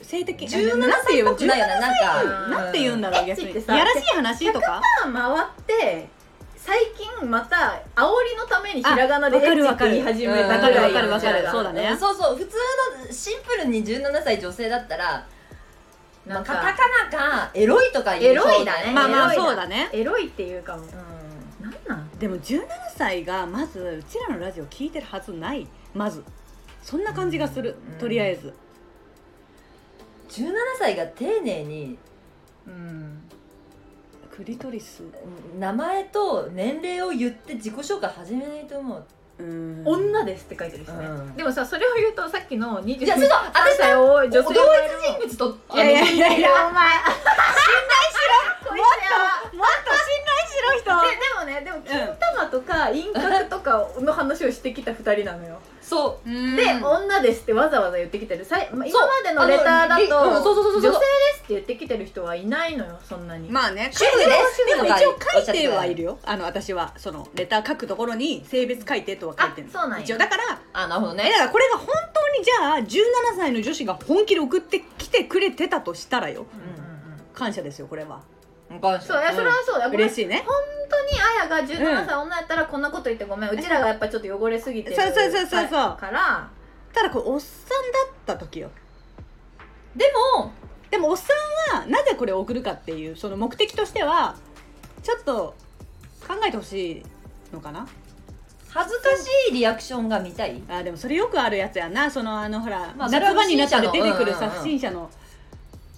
[0.00, 1.80] う性的17なんて言うの歳っぽくないよね。
[1.80, 3.54] なんかなんて言うんだろう逆に。
[3.54, 4.80] やらしい話とか？
[5.12, 6.08] 回って
[6.68, 11.48] 最近また煽りのためにひらがなでエッチって言い始めたぐらいやんわかるわかるわかる。
[11.50, 11.96] そうだね。
[11.98, 12.56] そうそう普通
[13.06, 15.26] のシンプルに17歳女性だったら
[16.26, 17.50] まあ、なんかカタカナか。
[17.54, 18.92] エロいとか言うエロいだね。
[18.92, 19.88] まあまあそうだね。
[19.94, 20.82] エロいっていうかも。
[20.82, 21.74] うなん。
[21.88, 22.10] なん。
[22.18, 25.66] でも17歳がまずうちらのラジオ聞いてるはずない。
[25.94, 26.22] まず。
[26.82, 27.76] そんな感じがする。
[27.94, 27.98] うん。
[27.98, 28.48] とりあえず。
[28.48, 28.50] ん
[30.28, 31.96] 17歳が丁寧に
[32.66, 33.22] うん
[34.38, 35.02] ククリトリス。
[35.58, 39.04] 名前と年齢を言って自己紹介始めないと思う。
[39.40, 39.82] うん。
[39.84, 41.34] 女ですって書いてるしね、うん。
[41.34, 46.68] でもさそれを言うとさっきの23いやちょっと私歳を女性同一人物といやいやいやいや。
[46.68, 47.18] お前信頼
[48.14, 48.22] し
[48.62, 49.18] ろこいつや
[49.58, 56.28] もっと信頼しろ人ででもねでも金玉とか輪郭とかの話をしてきた2人なのよ、そう。
[56.28, 58.44] で、女ですってわざわざ言ってきてる。
[58.44, 64.66] さいま今までのレターだと、女性ですって言ってきてる人はいないのよそんなに、まあね主婦です。
[64.66, 66.18] でも一応書いてはいるよ。
[66.24, 70.04] あの私はそのレター書くところに性別書いてとは書いてるあそうなんや。
[70.04, 76.46] 一応だからあなるほどえねだからこれが本当にじゃあ17歳の女子が本気で送ってきてくれてたとしたらよ。
[76.52, 77.24] うんうんうん。
[77.32, 78.20] 感謝ですよこれは
[78.68, 80.00] そういやそれはそうだ、ごめん。
[80.02, 80.44] 嬉しいね。
[80.46, 80.54] 本
[80.90, 83.50] 当にあやが17歳女やったらこんなこと言ってごめん。
[83.50, 85.48] うちらがやっぱちょっと汚れすぎてるそうそうそうそう。
[85.62, 86.50] そうから。
[86.92, 88.70] ただこれおっさんだった時よ。
[89.96, 90.04] で
[90.36, 90.52] も
[90.90, 91.32] でもおっさ
[91.74, 94.36] んはなぜこれを送るかっていうその目的としては
[95.02, 95.54] ちょっと
[96.26, 97.02] 考えてほしい
[97.52, 97.86] のかな？
[98.70, 100.62] 恥ずかしいリアクションが見たい。
[100.68, 102.10] あでもそれよくあるやつやな。
[102.10, 104.60] そのあのほら、まあ夏場になったら出てくるさうんうんうん。
[104.60, 105.10] 不審者の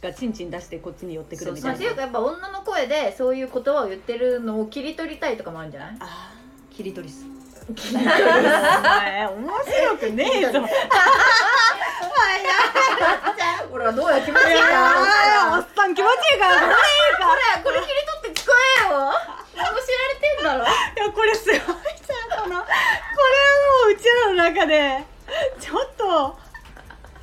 [0.02, 1.92] がチンチン出してこっちに寄ってくるみまあ、たいな。
[1.92, 5.96] っていうかやっぱ女の声でそういう言葉を言ってるのを切り取りたいとかもあるんじゃない？
[6.00, 6.32] あ
[6.70, 7.28] キリトリスー
[7.70, 10.66] お前面白くねえぞ。
[13.70, 16.74] ほらどうや気持ちいいかーおっさん気持ちいいからこれいい
[17.16, 17.28] か。
[17.62, 18.50] これこれ切り取って使
[18.88, 19.12] えよ。
[19.56, 20.64] 何も知られてんだろ。
[20.64, 20.66] い
[21.06, 21.64] やこれすごいさ
[22.42, 22.56] この。
[22.56, 22.66] これはも
[23.90, 25.04] ううちらの中で
[25.60, 26.36] ちょっと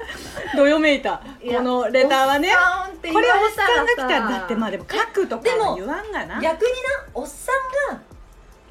[0.56, 1.22] どよめいた。
[1.42, 6.42] いやこのレターはねおっさんって言これわれおっさんが来たららだってまあでも書くとかは言わんがな。
[6.42, 6.78] 逆にな
[7.14, 7.52] おっさ
[7.90, 8.02] んが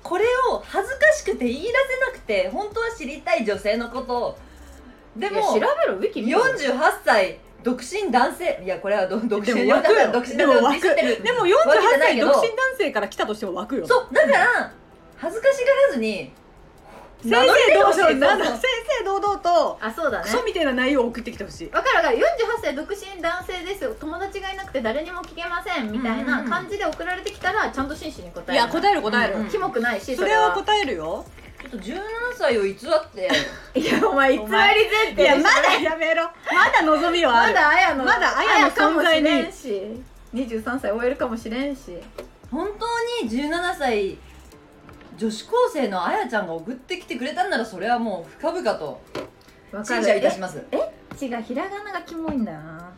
[0.03, 4.39] これを恥ずかしくて言い出せなくて本当は知りたい女性のことを。
[5.17, 6.43] でも調べろウィキ見ろ。
[6.43, 8.61] 48歳独身男性。
[8.65, 10.13] いやこれはど独身でも枠よ。
[10.13, 10.81] 独身でも枠。
[10.81, 11.23] ディスってる。
[11.23, 12.29] でも48わけじゃないけど。
[12.29, 13.87] 歳独身男性から来たとしても枠よ。
[13.87, 14.73] そうだから
[15.17, 16.33] 恥ずかしがらずに
[17.23, 20.25] 正々堂そうそう々なんだ正々堂々とあそうだね。
[20.25, 22.19] クソみたいな内容を送ってきてほしいわかるわかる。
[22.19, 22.23] 48
[22.63, 23.95] 歳独身男性ですよ。
[23.99, 25.91] 友達がいなくて誰にも聞けません。
[25.91, 28.55] みたいな感じで送られてきたらちゃんと真摯に答える。
[28.55, 31.25] いや答える答える、キモくないしそれは答えるよ。
[31.63, 32.01] ちょっと17
[32.37, 32.77] 歳を偽っ
[33.11, 33.31] て。
[33.75, 34.71] いやお前偽り前
[35.11, 36.25] 提いやまだやめろ。
[36.25, 41.99] まだ望みはあまるだあやのまだあやのかもしれ存んし23歳終えるかもしれんし。
[42.51, 44.19] 本当に17歳
[45.17, 49.01] 女子高生のあやちゃんが送ってきてくれたんならそれはもう深々と。
[49.73, 50.63] わか陳る謝いたします。
[50.71, 50.77] え
[51.21, 52.53] 違うひらがながキモいんだ。
[52.53, 52.93] よな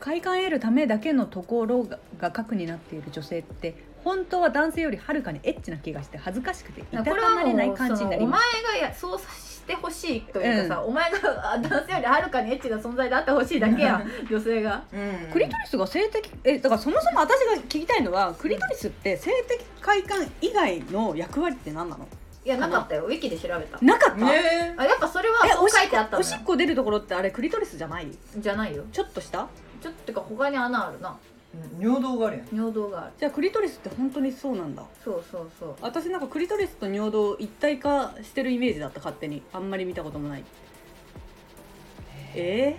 [0.00, 9.24] 快感得るためだけのところがが核になっている女性って本当は男性よりはるかにエッチな気がして恥ずかしくていたたこれはまれないもう感じになそのお前りますがやそうし
[9.70, 14.82] てほしいというかさ、お前があ男性よりはるかにエッチな存在であってほしいだけや女性が。
[14.92, 15.32] うん。
[15.32, 22.08] クリトリスが性的えだからそもそも私が聞きたいのはクリトリスって性的快感以外の役割って何なの？
[22.44, 23.04] いやなかったよ。
[23.04, 23.78] ウィキで調べた。
[23.80, 24.74] なかった、ね。
[24.76, 28.08] あやっぱそれはえそう書いてあったのおしっこ出るところってあれクリトリスじゃない？
[28.36, 28.84] じゃないよ。
[28.90, 29.46] ちょっとした？
[29.80, 31.16] ちょっとてか他に穴あるな
[31.54, 32.56] え尿道があるやん。
[32.56, 33.12] 尿道がある。
[33.18, 34.84] じゃあクリトリスって本当にそうなんだ。
[35.04, 35.74] そうそうそう。
[35.80, 39.42] 私なんかクリトリスと尿道一体化してるイメージだった勝手に。
[39.52, 40.44] あんまり見たこともない。
[42.34, 42.76] え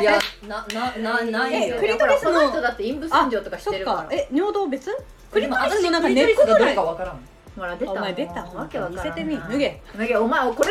[0.00, 1.76] いや なななないよ。
[1.76, 4.16] えクリトリスのこの人だって陰部洗浄とかしてるから。
[4.16, 4.90] え尿道別？
[5.32, 7.20] クリトリ私スのなんか根っこぐらかわからん
[7.58, 9.82] ほら出たお前出たわけわからん見せてみ脱げ。
[9.96, 10.68] 脱げお前これをクリ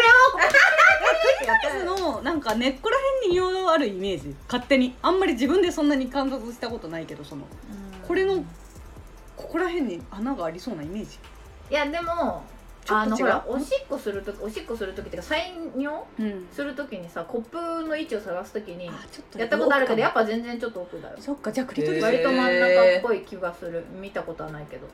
[1.48, 4.36] トリスのなんか根っこら辺に尿道あるイメージ。
[4.48, 4.96] 勝手に。
[5.02, 7.44] あんまり自分でそんなに観察したことないけどその。
[8.08, 8.44] これの
[9.36, 11.20] ここら辺に穴がありそうなイメージ。
[11.70, 12.44] いやでも
[12.90, 16.48] あのほらおしっこするときおしっこするときっていうか採尿うん。
[16.52, 18.86] するときにさコップの位置を探すときに
[19.38, 21.18] やったことあるけどやっぱぱ全然ちょっと奥だよ。
[21.20, 23.84] そっかじゃあクリトリス、割と真ん中っぽい気がする。
[24.00, 24.88] 見たことはないけど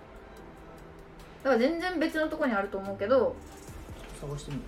[1.44, 3.36] だから全然別のとこにあると思うけど。
[4.20, 4.64] 探してみる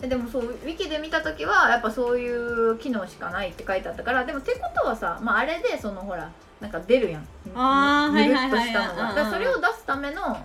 [0.00, 7.26] えでもそうウィキで見た時はやっぱそういう機能しかないって書いてあったからでもってことはさ、まあ、あれでそのほらなんか出るやん。
[7.54, 8.60] あーぬるはいはいはい。
[8.60, 9.02] っとしたのが。
[9.02, 10.38] うんうんだからそれを出すための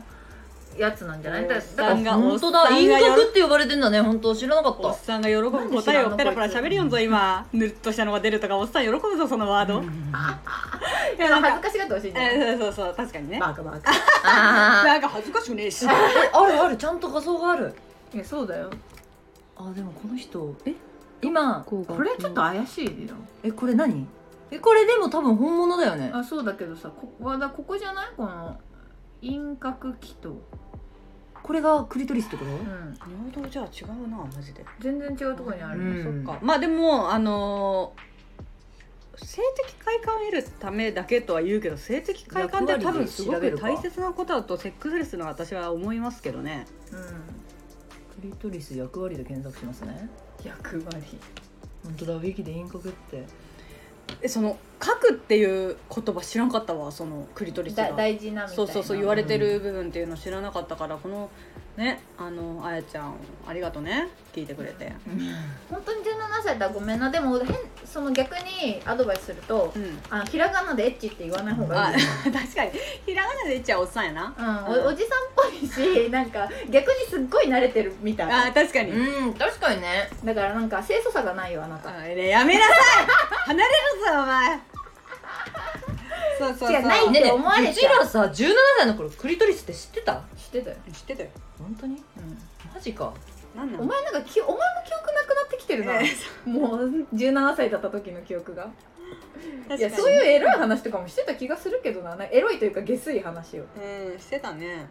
[0.77, 1.47] やつなんじゃない？
[1.47, 1.62] だか
[1.93, 3.21] ら本当だおっさんが輪やる。
[3.21, 4.36] 郭って呼ばれてんだね本当。
[4.36, 5.51] 知らなかっおったさんが喜ぶ。
[5.51, 7.45] 答えをペラペラ喋るよんぞ今。
[7.53, 9.86] ぬるっとしたのが出るとかおっさん喜ぶぞそのワード、い
[11.19, 13.39] やなんか恥ずかしがってほしいんじゃないえそうそうそう確かにね。
[13.39, 13.91] バカバカ
[14.25, 15.86] あなんか恥ずかしくねえし。
[15.86, 15.89] ー
[16.33, 17.73] あるあるちゃんと画像がある。
[18.13, 18.69] いやそうだよ。
[19.55, 20.73] あでもこの人え？
[21.21, 23.15] 今ここれちょっと怪しいよ。
[23.43, 24.05] えこれ何？
[24.51, 26.12] えこれでも多分本物だよね。
[26.13, 28.07] あそうだけどさここだここじゃない？
[28.17, 28.57] この
[29.21, 30.36] 輪郭器と
[31.43, 32.51] これがクリトリスってこと？
[32.51, 32.60] うん。
[33.32, 35.84] 尿道じゃあ違うなマジで、全然違うところにある、う
[36.21, 36.23] ん。
[36.25, 36.39] そっか。
[36.41, 38.13] まあでもあのー
[39.15, 46.65] 性的快感を得るためだけとは言うけど性的快感って多分すごく大切なことだとセックスレスの私は思いますけどね。
[46.91, 46.99] うん。
[46.99, 47.08] ク
[48.23, 50.10] リトリス役割で検索しますね。
[50.43, 51.19] 役割。
[51.84, 53.23] 本当だウィキで輪郭って
[54.21, 58.63] えその書くっていう言葉知らんかったわそのクリトリスだが大事なみたいな。
[58.63, 61.29] そうそうそう言われてる部分っていうの知らなかったからこの
[61.77, 63.15] ねあのあやちゃん
[63.47, 64.91] ありがとね聞いてくれて。
[65.69, 66.05] 本当に17
[66.43, 67.09] 歳だごめんな。
[67.09, 67.55] でも変
[67.86, 69.99] その逆にアドバイスするとうん。
[70.09, 72.71] あのひらがなでエッチって言わない方があいいよ 確かに。
[73.05, 74.33] ひらがなで言っちゃおっさんやな。
[74.38, 80.09] うん、おおじさんっぽいし なんか逆にすっごい慣れてるみたいあ確かに、うん確かにね。
[80.23, 81.89] だからなんか清楚さがないよあなた。
[81.89, 82.75] あねやめなさい。
[83.47, 84.72] 離れるぞお前
[86.49, 86.82] そうそうそう。
[86.82, 87.71] 違うないねえねえ思われちゃう。
[87.71, 90.21] うちらさ17歳の頃クリトリスって知ってた？
[90.38, 91.29] 知ってたよ、知ってたよ。
[91.60, 92.03] 本当に？
[92.73, 93.13] マジか。
[93.56, 96.06] なんなのお前なんかきお前も記憶なくなってきてるな、え
[96.45, 98.63] もう17歳だった時の記憶が。
[98.63, 99.79] 確かに。
[99.79, 102.10] いやそういうエロい話とかもしてた気がするけどな。
[102.12, 103.63] なんかエロいというか下水話を。
[103.63, 104.88] うんしてたね。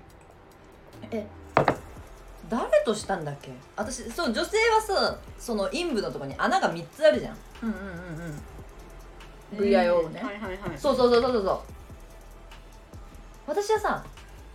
[2.49, 3.51] 誰としたんだっけ？
[3.77, 7.37] 私そう女性はさその陰部のところに穴が3つあるじゃん。
[7.63, 7.89] うんうんうんう
[8.29, 8.43] ん
[9.57, 10.23] VIO ね。
[10.23, 10.79] はいはいはい。
[10.79, 11.43] そうそうそうそうそう。
[11.45, 11.61] そう
[13.47, 14.05] 私はさ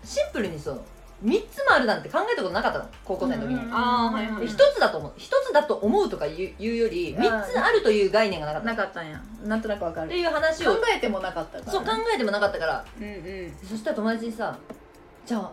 [0.04, 0.82] シンプルにそう
[1.26, 2.86] 3つもあるなんて考えたことなかったの。
[3.04, 5.14] 高校生の時に、うんうんあーはいはいで1つだと思う。
[5.18, 9.22] 一つだと思うとか言う言うよりうん3つあるという概念がなかったっなかったんや。
[9.44, 10.10] なんとなくわかる。
[10.10, 11.72] ていう話考をえてもなかったから。
[11.72, 12.86] そう考えてもなかったから。
[13.00, 13.58] うんうん。
[13.68, 14.58] そしたら友達にさ
[15.26, 15.52] 「じゃあ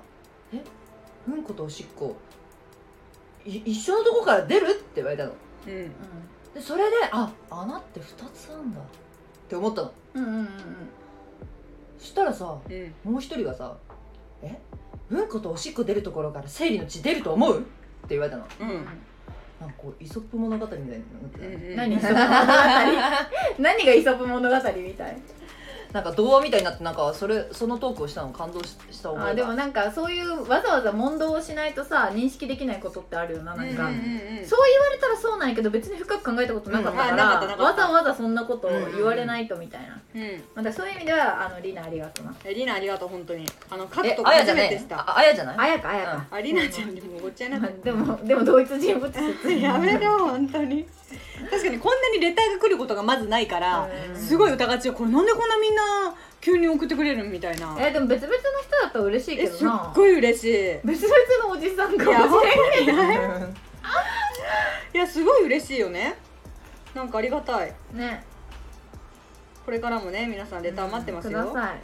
[0.53, 0.61] え？
[1.29, 2.15] うんことおしっこ
[3.47, 5.33] い一緒のとこから出る?」って言われたの。
[5.67, 5.93] うん。
[6.55, 8.81] でそれであ穴って2つあんだ
[9.45, 9.93] って思ったの。
[10.15, 10.49] うんうんうんうん。
[11.99, 13.13] そしたらさうん。
[13.13, 13.77] もう一人がさ
[14.43, 14.59] 「え？
[15.11, 17.69] うんことおしっこ出るところから生理の血出ると思う?」って
[18.11, 18.47] 言われたの。
[18.61, 18.87] うん
[19.61, 20.99] なんかこうイソップ物語みたいになっ
[21.31, 21.77] てた、うん。
[21.77, 21.95] 何？
[21.97, 22.53] イソップ物語？
[23.63, 25.17] 何がイソップ物語みたい？
[25.95, 34.45] なんか童話みたいになってなんかそれそのトークをしたの感動しした覚えがあでもなんかそういうわざわざ問答をしないとさ認識できないことってあるよななんか、うんうんうん。
[34.45, 42.35] そう言われたらそうなんやけど別に深く考えたことなかったかうんあら、なかったなかったわざわざそんなことを言われないとみたいな、うんまたそういう意味ではあのリナありがとうな。
[42.45, 44.99] えりなありがとう本当にあの書くえとこあやじゃない初めてした。
[44.99, 45.57] ああやじゃない？
[45.59, 50.85] あやかあやか、ありなちゃんにもごっちゃになまあってでもでも同一人物説 やめろ本当に
[51.55, 54.17] 確かにこんなにレターが来ることがまずないからうん。
[54.17, 55.83] すごい疑っちゃうこれなんでこんなみんな
[56.41, 57.77] 急に送ってくれるみたいな。
[57.81, 60.79] えでも別々の人だったら嬉しいえすっけどなごい嬉しい。
[60.85, 61.15] 別々
[61.49, 62.47] のおじさんかもし
[62.87, 63.53] れない
[64.95, 66.17] いやすごい嬉しいよね。
[66.95, 67.73] なんかありがたい。
[67.93, 68.25] ね。
[69.65, 71.41] これからもね皆さんレター待ってますよ。
[71.45, 71.81] ください。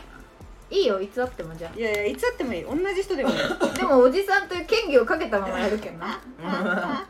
[0.72, 2.62] いいよいつあってもじゃいやいやいつあってもいい。
[2.64, 3.37] 同じ人でもいい。
[3.37, 6.20] あ でもおじさんという権利をかけたままやるけんな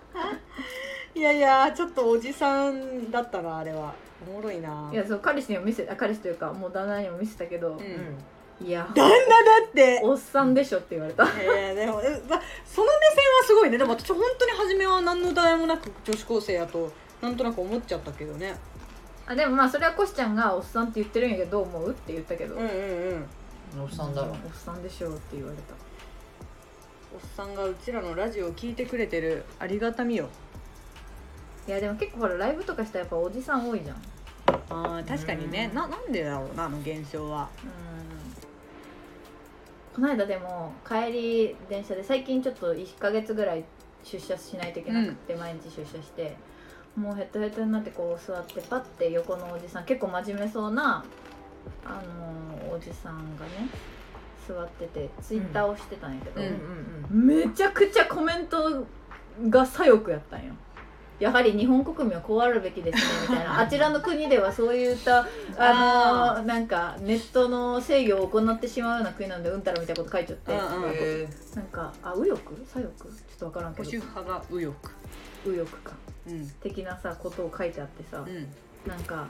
[1.14, 3.94] いやいやちょっとおじさんだったなあれは。
[4.28, 4.90] おもろいな。
[4.92, 8.66] いやそう彼氏にも見せあ彼氏というかもう旦那にも見せたけど、うん。
[8.66, 10.00] いや旦那だって。
[10.04, 11.24] おっさんでしょって言われた。
[11.24, 12.42] いやいやでもその目線は
[13.46, 13.78] すごいね。
[13.78, 18.56] でも私本当に初めは何の題もなく女子高生やとなんとなく思っちゃったけどね。
[19.26, 22.68] あでもまあそれはコシちゃんがおっさんって言ってるんやけどどう思うって言ったけど、うんうん
[23.76, 23.82] うん。
[23.82, 24.30] おっさんだろ。
[24.30, 25.74] おっさんでしょうって言われた
[27.14, 30.28] おっさんがうちらのラジオを聞いてくれてるありがたみよ
[31.70, 33.96] いやでも結構ほらライブとかしたらやっぱおじさん多いじゃん。
[34.70, 35.68] あー確かにね。
[35.70, 35.76] うん。
[35.76, 37.48] ななんでだろうなあの現象は。
[37.62, 37.70] うん。
[39.94, 43.62] この間でも帰り電車で最近ちょっと1ヶ月ぐらい
[44.02, 46.36] 出社しないといけなくて、毎日出社して
[46.96, 51.04] もうヘトヘトになってこう座ってパッて横のおじさん結構真面目そうな
[51.84, 53.68] あのーおじさんがね
[54.48, 57.26] 座っててツイッターをしてたんやけど、うん。
[57.28, 58.84] めちゃくちゃコメント
[59.48, 60.52] が左翼やったんよ
[61.20, 63.60] やはり日本国民はこうあるべきですねみたいな。
[63.60, 66.46] あちらの国ではそういったあのー。
[66.46, 70.56] なんかネットの制御を行ってしまうような国なんでうんたらみたいなこと書いちゃって、う
[71.56, 72.40] なんかあ右翼？
[72.66, 73.04] 左翼？
[73.04, 73.90] ちょっと分からんけ保ど。
[73.90, 74.90] 守派が右翼。
[75.44, 75.92] 右翼か。
[76.28, 76.48] うん。
[76.62, 78.48] 的なさことを書いてあってさ、うん。
[78.88, 79.26] なんか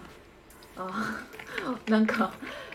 [0.77, 1.19] あ
[1.91, 2.33] なんか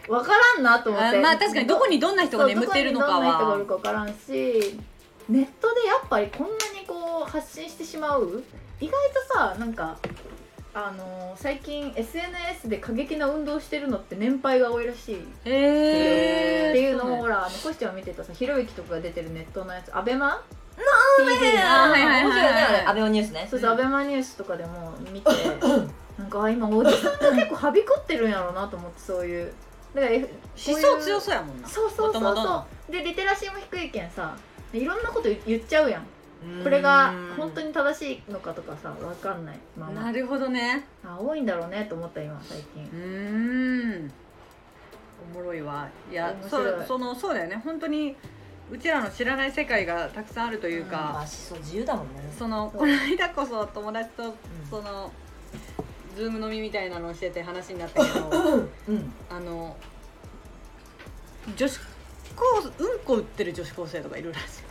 [0.08, 1.18] 分からんなと思って。
[1.18, 4.80] あまあ確かにどこにどんな人が眠ってるのかそうどこにどんな人がおるはか分からんし
[5.30, 8.44] ネットでやっぱりこんなにこう発信してしまう
[8.82, 8.92] 意外
[9.28, 9.98] とさなんか
[10.74, 15.16] あのー最近 SNS で過激な運動してるのって年配が多いらしい。
[15.20, 20.42] っへえていうのをほらあのコシちゃんを見てたさひろゆきとかが出てるネットのやつアベマ？
[20.78, 20.82] え
[21.40, 22.78] TV あはいはい面白いねあれ。
[22.88, 23.48] アベマニュースね。
[23.50, 25.30] そうそう、アベマニュースとかでも見て
[26.18, 29.54] なんかあ今おじさんが結構はびこってるんやろうなと思ってそういう。
[29.94, 31.68] だから思想強そうやもんな。
[31.68, 32.44] そうそうそう元々の。
[32.60, 34.36] そうでリテラシーも低いけんさ
[34.74, 36.08] いろんなこと言っちゃうやん
[36.64, 39.60] これが本当に正しいのかとかさ分かんない。
[39.78, 40.86] ままなるほどね。
[41.04, 42.84] あ多いんだろうねと思った今最近。
[42.84, 44.12] うーん。
[45.34, 45.88] おもろいわ。
[46.12, 46.86] いや面そ白い。
[46.88, 47.62] そのそうだよね。
[47.64, 48.16] 本当に
[48.72, 52.14] うちらの知らない世界がたくさんあるというまか、あ思想自由だもんね。
[52.38, 52.80] そのそう。
[52.82, 54.36] この間こそ友達と
[54.70, 55.12] その、
[56.16, 58.30] ズーム飲みみたいなのをしてて話になったけど
[58.88, 59.14] うん。
[59.30, 59.76] あの
[61.56, 61.80] 女子
[62.36, 62.44] 高
[62.80, 64.48] うんこ売ってる女子高生とかいるらしい。
[64.48, 64.64] す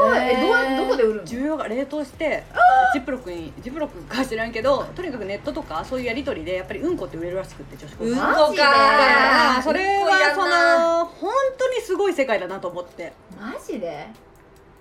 [0.00, 1.26] ごいええーどうやどこで売るの？
[1.26, 2.44] 需要が冷凍して
[2.92, 8.10] ジップロックにジップロックか知らんけどとにかくネットとかそういうやり取りでやっぱりうんこって売れるらしくって女子高生。
[8.10, 9.62] うんだこか。
[9.62, 13.12] それはその本当にすごい世界だなと思って。
[13.40, 14.06] マジで？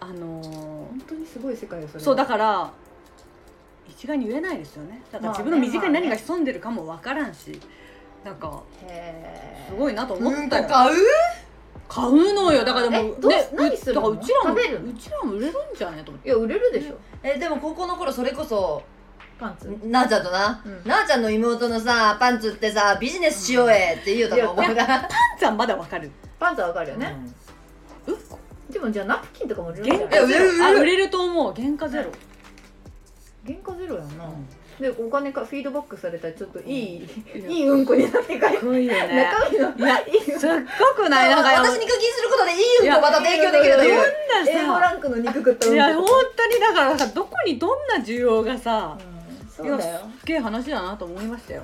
[0.01, 2.05] あのー本当にすごい世界よそれは。
[2.05, 2.71] そうだから
[3.87, 5.01] 一概に言えないですよね。
[5.11, 7.59] だから自分の身近に何が潜んでるかも分からんし
[8.23, 8.61] なんか
[9.67, 10.95] すごいなと思うんったよ、こ買う？
[11.89, 12.63] 買うのよ。
[12.63, 14.01] だからでもえどうね何するの？
[14.01, 14.91] だからうちらも食べるの？
[14.91, 16.29] うちらも売れるんじゃないと思って。
[16.29, 16.97] いや売れるでしょ。
[17.23, 18.83] えでも高校の頃それこそ
[19.39, 19.75] パンツ？
[19.87, 20.87] なあちゃんとな、うん。
[20.87, 24.85] なあちゃんの妹のさパンツってさビジネスしようえって言うたと思うから。
[24.85, 26.11] パンツはまだ分かる。
[26.39, 27.17] パンツはわかるよね、
[28.07, 28.15] うん。
[28.15, 30.19] こでもじゃあナプキンとかも売れるんじゃ原ない？
[30.19, 30.63] 価ゼロいや売れる。
[30.63, 31.53] あ売れると思う。
[31.55, 32.11] 原価ゼロ、
[33.45, 34.47] 原価ゼロやんな、うん
[34.79, 37.51] でお金かフィードバックされたらちょっといい、うん。
[37.51, 39.29] いいうんこになって帰るすごいよね。
[39.31, 40.49] 中身のいやいいうんすっ
[40.97, 43.95] ごくないなんか私に課金することでいいうんこまた提供できるという。
[43.95, 45.75] どんな A5 さランクの肉食ったうんこ。
[45.75, 49.99] いや本当にだからさどこにどんな需要がさ、うんそうだよ。
[49.99, 51.63] すっげえ話だなと思いましたよ。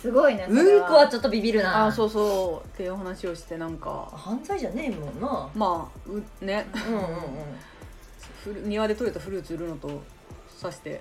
[0.00, 1.86] すごいねうんこはちょっとビビるな。
[1.86, 4.10] あそうそうっていう話をしてなんか。
[4.12, 5.48] 犯罪じゃねえもんな。
[5.54, 6.66] まあうね。
[6.86, 8.68] うんうんうん。
[8.68, 10.02] 庭で採れたフルーツ売るのと
[10.60, 11.00] 刺して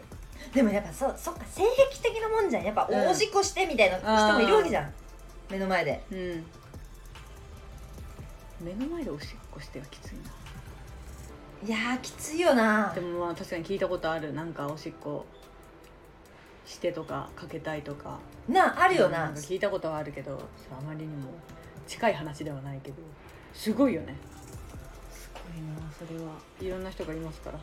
[0.54, 2.63] でもやっぱそそっか性癖的なもんじゃん。
[2.63, 4.94] やっぱうんおしっこしてみたいな人もいるわけじゃん。
[5.50, 6.04] 目の前で。
[6.12, 6.46] うん。
[8.62, 10.22] 目の前でおしっこしてはきついな。
[11.66, 12.92] いやーきついよな。
[12.94, 15.26] でもまあ確かに聞いたことあるなんかおしっこ
[16.66, 18.20] してとかかけたいとか。
[18.48, 19.32] なあるよな。
[19.32, 20.39] 聞いたことはあるけど
[20.72, 21.30] あまりにも
[21.88, 22.98] 近い話ではないけど
[23.54, 24.16] すごいよね。
[25.12, 25.92] すごいな。
[25.92, 26.34] それは。
[26.62, 27.60] いろんな人がいますから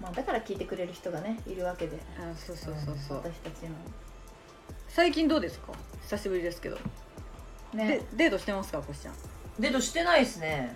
[0.00, 1.98] まあだから聞いてくれる人がねいるわけで。
[2.18, 3.18] あそうそうそうそう。
[3.18, 3.70] 私たちの。
[4.88, 5.72] 最近どうですか？
[6.02, 6.78] 久しぶりですけど、
[7.72, 9.14] でねデートしてますかこしちゃん？
[9.58, 10.74] デートしてないっすね。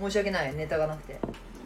[0.00, 0.54] 申し訳ない。
[0.54, 1.18] ネタがなくて。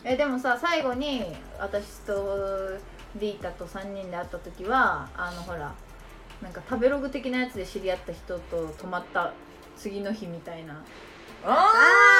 [0.04, 2.78] えでもさ最後に私と
[3.16, 5.74] リータと3人で会った時はあのほら
[6.40, 9.34] なんか食べログ的なやつで知り合った人と泊まった
[9.76, 10.74] 次の日みたいな。
[11.44, 12.19] ああー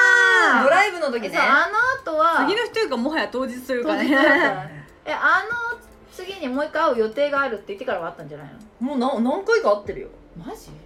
[0.63, 1.37] ドライブの時ね。
[1.37, 1.69] あ
[2.05, 2.45] の後は。
[2.47, 4.09] 次の日というかもはや当日というかね。
[5.05, 5.79] えあの
[6.11, 8.47] 次にもう一回会う予定があるって言ってからはあったんじゃない
[8.81, 8.87] の？
[8.87, 10.07] もうな何回か会ってるよ。
[10.37, 10.69] マジ？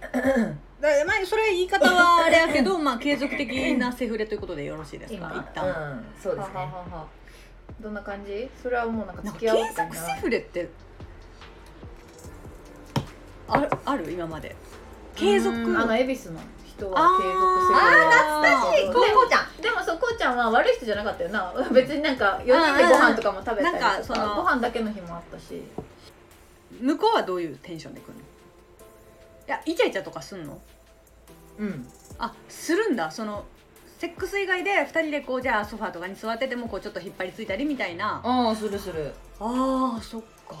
[0.80, 5.28] だまあそれ言い方はあれやけど まあ継続的なセフレということでよろしいですか今。
[5.30, 6.54] 一う旦、んそうですね。
[6.54, 7.06] はははは
[7.80, 8.48] どんな感じ？
[8.62, 10.68] それはもうなんか付き合おう継みたいな続セフレって
[13.48, 13.68] ある。
[13.84, 14.54] ある今まで
[15.14, 16.40] 継続うんあの恵比寿の
[16.76, 18.86] 人は継続するあー懐かしい。
[18.86, 19.62] こうこうちゃん。
[19.62, 21.52] でもそうこうちゃんは悪い人じゃなかったよな。
[21.72, 25.62] 別になんか4人でご飯とかも食べたりとかなんかそのご飯だけの日もあったし。
[26.80, 28.20] 向こうはどういうテンションで来るの？
[28.20, 28.24] い
[29.46, 30.60] やイチャイチャとかすんの？
[31.58, 31.88] うん。
[32.18, 33.10] あするんだ。
[33.10, 33.46] その
[33.98, 38.20] セックス以外で2人でこうじゃあソファーとかに座っててもこうちょっと引っ張りついたりみたいな。
[38.22, 39.14] ああするする。
[39.40, 40.56] あーそっか。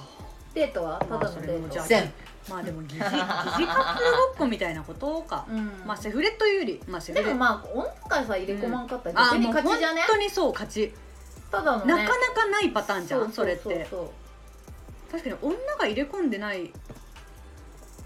[0.54, 0.98] デートは？
[1.00, 1.52] ただのデート。
[1.52, 2.12] れもじゃあせん
[2.48, 10.92] まあでも疑似疑似カップルごっこみたいなことか、うんまあセフレというよりまあセフレでもまあ女からさ入れ込まんかったらあ逆に勝ちじゃね本当にそう勝ち、
[11.50, 14.10] ただのねなかなかないパターンじゃんそれってううそう
[15.12, 16.70] 確かに女が入れ込んでない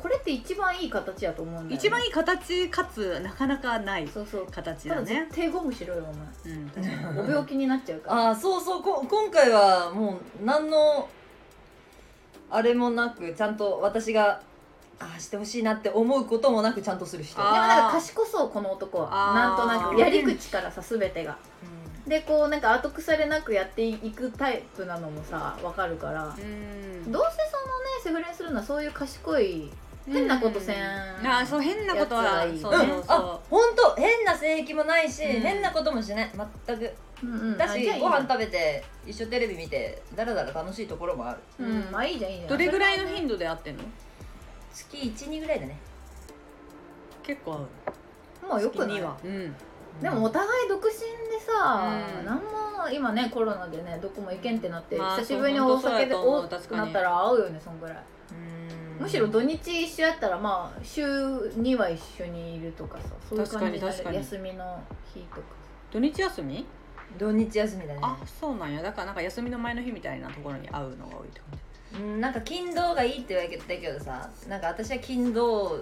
[0.01, 11.09] これって一番いい形やと思うんだよ、ね、一番いい形かつなかなかないそうそう形ただだね絶対ゴムしろよおうん確かに前お病気になっちゃうからああそうそうこ今回はもう何の
[12.51, 14.41] あれもなくちゃんと私が
[14.99, 17.41] ああしてほしいなって思うこともなくちゃんとする人。
[17.41, 19.09] あでもなんか賢そうこの男は。
[19.11, 19.35] あー。
[19.35, 21.39] なんとなくやり口からさ全てが。
[22.07, 26.27] うでこうなんか後腐れなくやっていくタイプなのもさわかるから。
[26.27, 26.33] うん。
[26.33, 27.25] どうせそのね
[28.03, 29.71] セフレにするのはそういう賢い
[30.13, 30.77] 変なことせん。
[30.83, 32.77] ああそう変なことはそうそうう。
[32.77, 35.41] ん、あそ本当変な性癖もないし、うん。
[35.41, 36.31] 変なこともしない。
[36.67, 36.93] 全く。
[37.23, 37.59] うんうん。
[37.59, 41.41] だしご飯食べて一緒テレビ見てだらだら楽しいところもある。
[41.59, 41.91] うん。
[41.91, 42.49] まあいいじゃんいいじゃうん。
[42.51, 43.85] どれぐらいの度頻度で会ってんの？
[44.73, 45.79] 月12ぐらいだね。
[47.23, 47.59] 結構会
[48.47, 48.49] う。
[48.49, 49.01] もうよくない？
[49.03, 49.17] は。
[49.23, 49.55] うん。
[50.01, 50.97] でもお互い独身で
[51.45, 52.25] さ、うん。
[52.25, 57.97] なんも今ねコロナでねどこも行けんってなって、まあ久しぶりにそうお酒でおーってなったら会うよねそんぐらい
[59.01, 64.17] むしろ土日一緒やったらまあ週2は一緒にいるとかさそういう感じで確かに確かに。
[64.19, 64.83] 休みの
[65.15, 65.43] 日とか
[65.91, 66.67] 土日休み？
[67.19, 68.01] 土日休みだね。
[68.03, 68.83] あそうなんや。
[68.83, 71.59] だからなんか休みの前の日みたいなところに会うのが多いって感
[71.95, 71.99] じ。
[71.99, 75.81] うんなんか勤労がいいって言われてたけどさなんか私は勤労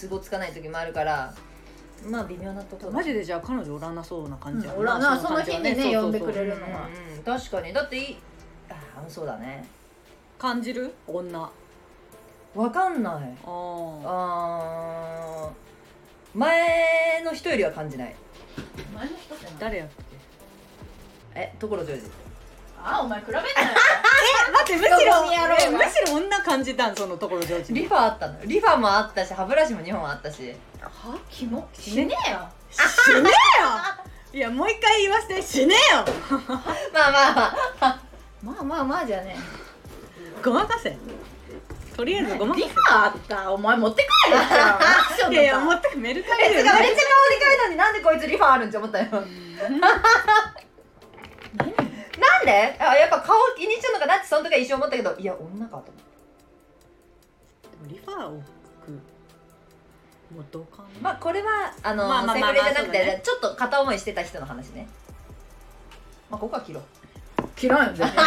[0.00, 1.34] 都合つかない時もあるから
[2.08, 2.92] まあ微妙なところ。
[2.92, 7.72] マジでじゃあ彼女おらなそうな感じやうんおらなその感じはその日にねそうそうそう呼んでくれるうんうん確かに。
[7.72, 8.18] だっていい
[8.68, 9.66] ああそうだね。
[10.38, 10.94] 感じる？
[11.08, 11.42] 女。
[11.42, 11.50] あ
[12.54, 13.14] わかんない。
[13.44, 13.48] あ
[14.04, 16.38] あー。
[16.38, 18.14] 前の人よりは感じない。
[18.94, 19.88] 前の人ってな誰やっ
[21.34, 21.40] け？
[21.40, 22.10] え所ジョージ。
[22.82, 23.44] あお前比べんなよ。
[24.52, 28.38] 待って むしろむしろ女感じたんそのところ上手にリファあったの？
[28.44, 30.54] リファもあったし歯ブラシも2本あったし。
[30.80, 31.16] は？
[31.30, 31.68] キモ？
[31.74, 33.30] 死ねえよ死ね
[33.60, 33.68] えよ
[34.32, 36.04] いやもう一回言わせて死ねえよ！
[36.92, 38.00] まあまあまあ。
[38.42, 39.36] まあまあまあじゃね
[40.42, 40.96] ごまかせ
[42.00, 44.42] とりあえずごまかリファーあったお前持って帰れよ。
[45.32, 47.00] いやいや持ってメルカえリめっちゃ顔でかい
[47.66, 49.06] のになんでこいつリファあるんって思ったよ。
[49.10, 49.24] なん
[52.46, 52.76] で？
[52.80, 55.86] あやっぱ顔気にしちゃうのかなってその時は一瞬思ったけどいや女かと思っ
[57.86, 58.42] てリファーを
[60.34, 60.84] 元カノ。
[61.02, 64.88] まあこれはあの、まあまあまあセフレじゃなくて、ねちょっと片思いしてた人の話ね。
[66.30, 66.84] まあここは切ろう。
[67.56, 68.16] 切らんよ全然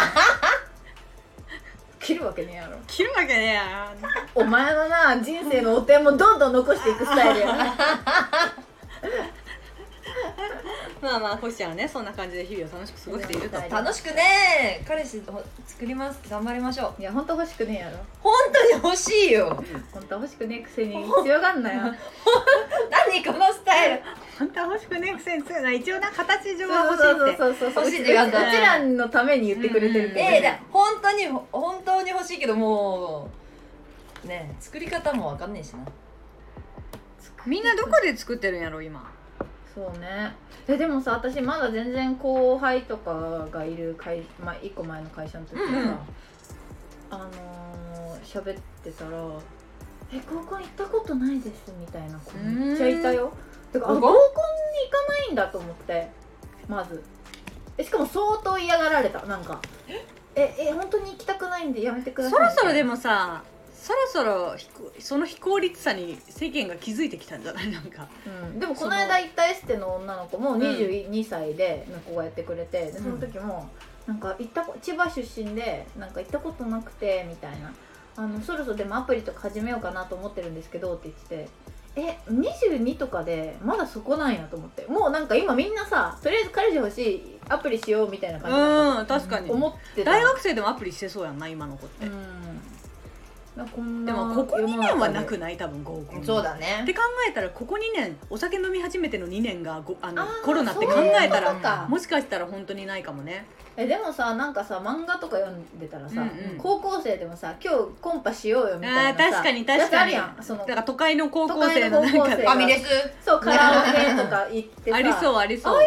[2.04, 2.76] 切るわけねえやろ。
[2.86, 3.92] 切るわけねえや
[4.34, 7.74] お前のな人生の汚点もどんどん残していくスタイルやな
[11.00, 13.56] まあまあ星ちゃんはねそんな感じで日々を楽しく過ごしていると。
[13.56, 16.20] はい楽しくね彼氏ほ作ります。
[16.28, 17.00] 頑張りましょう。
[17.00, 17.98] いや本当欲しくねえやろ。
[18.20, 19.62] 本当に欲しいよ。
[19.92, 21.82] 本当欲しくねえくせに強がんなよ。
[22.90, 24.02] 何このスタイル。
[24.38, 27.84] 本当は欲しくねえくせに強いな一応な形上そは欲しうそういってそうそうそう。
[27.84, 33.28] 欲しいって言わんとうちらのために言ってくれてるけどええだ本当に本当に欲しいけども
[34.24, 35.84] うね作り方もわかんねえしな。
[37.46, 39.13] みんなどこで作ってるんやろ今？
[39.74, 40.34] そうね。
[40.68, 45.98] えでもさ私まだ全然後輩とかがいる会、まあ、1個前の会社の時にさ、うんうん。
[47.10, 49.10] あのー、喋ってたら
[50.12, 53.32] 「え合コン行ったことないです」みたいな子めっちゃいたよ。
[53.72, 56.08] てかあ合合コンに行かないんだと思って
[56.68, 57.02] まず。
[57.76, 59.20] えしかも相当嫌がられた。
[59.26, 59.60] なんか
[60.36, 60.54] 「え？
[60.58, 63.42] え本当に行きたくないんでやめてください」そろそろでももさ
[63.84, 64.54] そろそろ
[64.98, 67.70] その非効率さに世間が気づいてきたんじゃない？
[67.70, 68.08] なんか。
[68.26, 73.68] うん、でもこの間行ったエステの女の子も22歳での子がやってくれて、でその時も
[74.06, 77.74] なんか行ったこ千葉出身でなんか行ったことなくてみたいな。
[78.16, 81.48] あのそろそろでもアプリとか始めようかなと思ってるんですけどって言って
[81.96, 84.86] てえ22とかでまだそこなんやと思って。
[84.86, 89.50] もうなんか今みんなさとりあえず彼氏欲しいアプリしようみたいな感じうん確かに。
[89.50, 90.12] 思ってた。
[90.12, 92.12] 大学生でもアプリしてそうやんな今の子って、うん
[93.56, 93.62] で
[94.12, 95.38] もここ2年はなくい？
[95.38, 96.24] ない多分合コン。
[96.24, 100.92] そうだっねて考えたらここ2年お酒飲み始めての2年がごあのコロナって考
[101.22, 103.46] えたらもしかしたら本当にないかもね。
[103.76, 106.58] えでもさなんかさ漫画とか読んでたらさ、うんうん。
[106.58, 110.02] 高校生でもさ今日コンパしようよみたいな確かに確かに。
[110.02, 110.42] あるやん。
[110.42, 112.86] そのだから都会の高校生のなんかファミレス
[113.24, 115.74] そうカラオケとか行ってさありそうありそう。
[115.76, 115.78] あ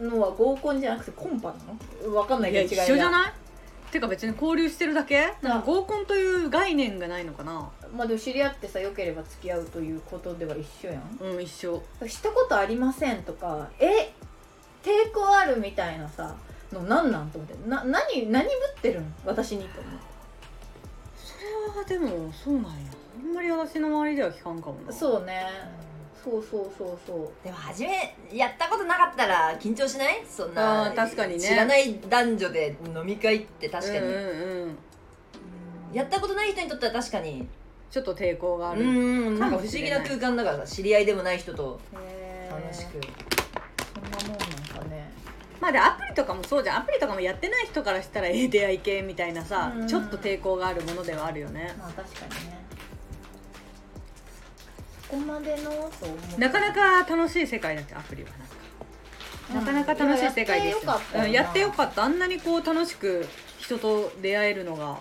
[0.00, 1.54] あのは合コンじゃなくてコンパな
[2.08, 2.14] の？
[2.14, 3.32] わかんないいや一けど違いが緒じゃない？
[3.90, 5.34] てか別に交流してるだけ？
[5.42, 7.70] なんか合コンという概念がないのかな？
[7.96, 11.18] まあでも知り合ってさよければ付き合うということでは一緒やん。
[11.20, 11.82] うん一緒。
[12.06, 14.12] したことありませんとかえ
[14.82, 16.34] 抵抗あるみたいなさ
[16.72, 17.68] のなんなんと思って。
[17.68, 19.14] な何何ぶってるん？
[19.24, 19.98] 私にと思って。
[21.16, 22.70] それはでもそうなんや。
[23.18, 24.92] あんまり私の周りでは聞かんかもな。
[24.92, 25.46] そうね
[26.28, 27.30] そうそうそうそう。
[27.44, 30.24] でも初めやったことなかったら緊張しない？
[30.28, 31.38] そんなあー確かにね。
[31.38, 34.78] 知らない男女で飲み会って確かに、うんうんうん。
[35.92, 37.46] やったことない人にとっては確かに。
[37.88, 40.02] ちょっと抵抗があうる、んなんか不思議ない。
[40.02, 42.60] 空間だからさ知り合いでもない人とへー。
[42.60, 43.00] 楽しく、
[43.94, 44.48] そんなもんなん
[44.82, 45.08] かね。
[45.60, 46.78] まあでアプリとかもそうじゃん。
[46.78, 49.86] アプリとかもやってない人からしたらええ出会い系みたいなさ、うん。
[49.86, 51.72] ちょっと抵抗があるものではあるよね。
[51.78, 52.65] まあ確かにね。
[52.65, 52.65] そ
[55.08, 56.40] こまでのと思う。
[56.40, 59.72] なかなか楽しい世界だってアプリはなんか。
[59.72, 62.04] なかなか楽しい世界ですやってよかったうんやってよかった。
[62.04, 63.26] あんなにこう楽しく
[63.58, 64.84] 人と出会えるのが。
[64.86, 64.98] ま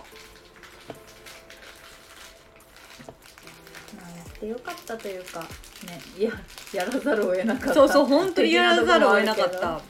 [4.05, 5.47] あやってよかったというかね
[6.17, 6.31] いや
[6.73, 7.73] やらざるを得なかった。
[7.73, 9.81] そうそう本当にやらざるを得なかった。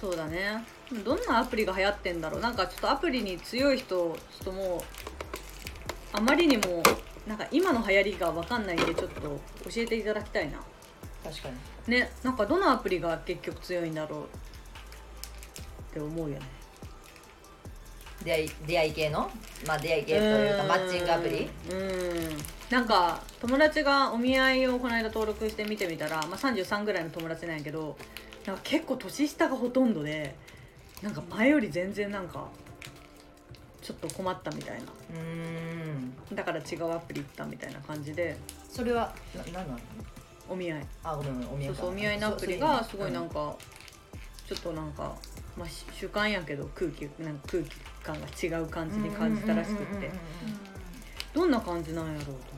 [0.00, 0.64] そうだね。
[1.04, 2.40] どんなアプリが流行ってんだろう。
[2.40, 4.80] なんかちょっとアプリに強い人ちょっともう
[6.12, 6.82] あまりにも
[7.30, 9.38] なんか今の流行りが分かんないんでちょっと教
[9.76, 10.58] えていただきたいな。
[11.22, 11.48] 確か
[11.86, 11.94] に。
[11.94, 14.20] ねなんかどのアプリが結局強いんだろう。
[14.22, 14.24] っ
[15.94, 16.40] て思うよね。
[18.24, 19.30] 出会い出会い系の？
[19.64, 21.48] まあ出会い系というかマッチングアプリ？
[21.70, 22.36] うん。
[22.68, 27.96] なんか友達がお見合いをこの間登録して見てみたら、まあ、33ぐらいの友達なんやけど
[28.44, 30.34] なんか結構年下がほとんどで
[31.00, 32.48] なんか前より全然なんか
[33.90, 34.84] ちょっと困ったみたいな。
[36.30, 36.36] うん。
[36.36, 38.36] だから違うアプリ行ったみたいな感じで。
[38.70, 39.80] それはな何なの？
[40.48, 40.86] お見合い。
[41.02, 41.76] あごめんごめんお見合いうか。
[41.76, 43.56] そそうお見合いのアプリがすごいなんか
[44.46, 45.16] ちょっとなんか、
[45.56, 47.70] まあ、し主観やけど空気なんか空気
[48.04, 50.10] 感が違う感じに感じたらしくって。
[51.34, 52.30] どんな感じなんやろうと。
[52.30, 52.50] 思って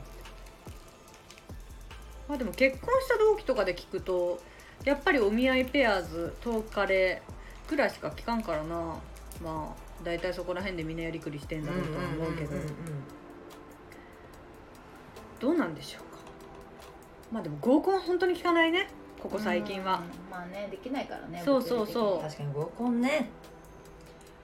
[2.29, 4.39] まあでも結婚した同期とかで聞くと
[4.85, 7.21] やっぱりお見合いペアーズトーカレ
[7.67, 8.95] ぐらいしか聞かんからな。
[9.43, 12.51] まあ大体そこら辺でみんなやりくりしてんだろうとは思うけど。
[15.39, 16.19] どうなんでしょうか。
[17.31, 18.87] まあでも合コンは本当に聞かないね。
[19.21, 19.95] ここ最近は。
[19.95, 22.21] うんまあねできないからねそうそうそう。
[22.21, 23.29] 確かに合コンね。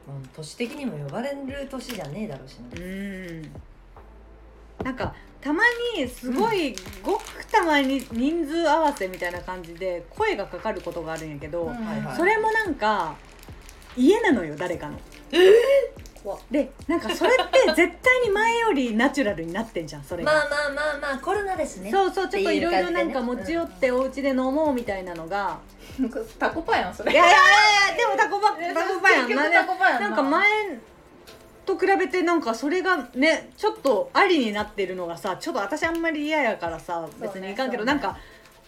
[0.08, 2.82] もう年的にも呼ばれる年じゃねえだろうしうな。
[2.82, 3.52] ーん。
[4.84, 5.64] なんかたま
[5.96, 11.70] にすごい、ごくたまに人数合わせみたいな感じで声がかかることがあるんやけど、うん。
[11.70, 12.18] はいはい。
[12.18, 13.16] それもなんか
[13.96, 15.00] 家なのよ誰かの。
[16.24, 16.40] 怖っ。
[16.52, 20.32] でなんかそれって絶対に前よりナチュラルになってんじゃんそれが。
[20.32, 21.92] まあまあまあまあコロナですね。
[21.92, 25.60] そうそうちょっといろいろなんか持ち寄ってお家で飲もうみたいなのが、
[26.38, 27.12] タコパやんそれ。
[27.12, 27.42] いやいやいや
[27.96, 29.30] いやでもタコパタコパやん。
[29.30, 30.10] な結局タコパやんな。
[30.10, 30.50] んか前
[31.66, 37.94] と比べてなんかそれがねちょっとありになってるのがさちょっと私あんまり嫌やからさ別にいかんけど、ね。
[37.94, 38.18] なんか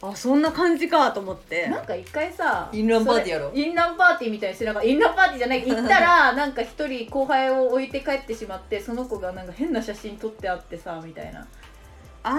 [0.03, 1.67] あそんな感じかと思って。
[1.67, 3.49] なんか一回さインランパーティーやろ。
[3.49, 11.47] それインランパーティーみたいにしてなんかインランパーティーじゃない行ったらなんか一人後輩を置いて帰ってしまってその子がなんか変な写真撮ってあってさみたいな。
[12.23, 12.35] あー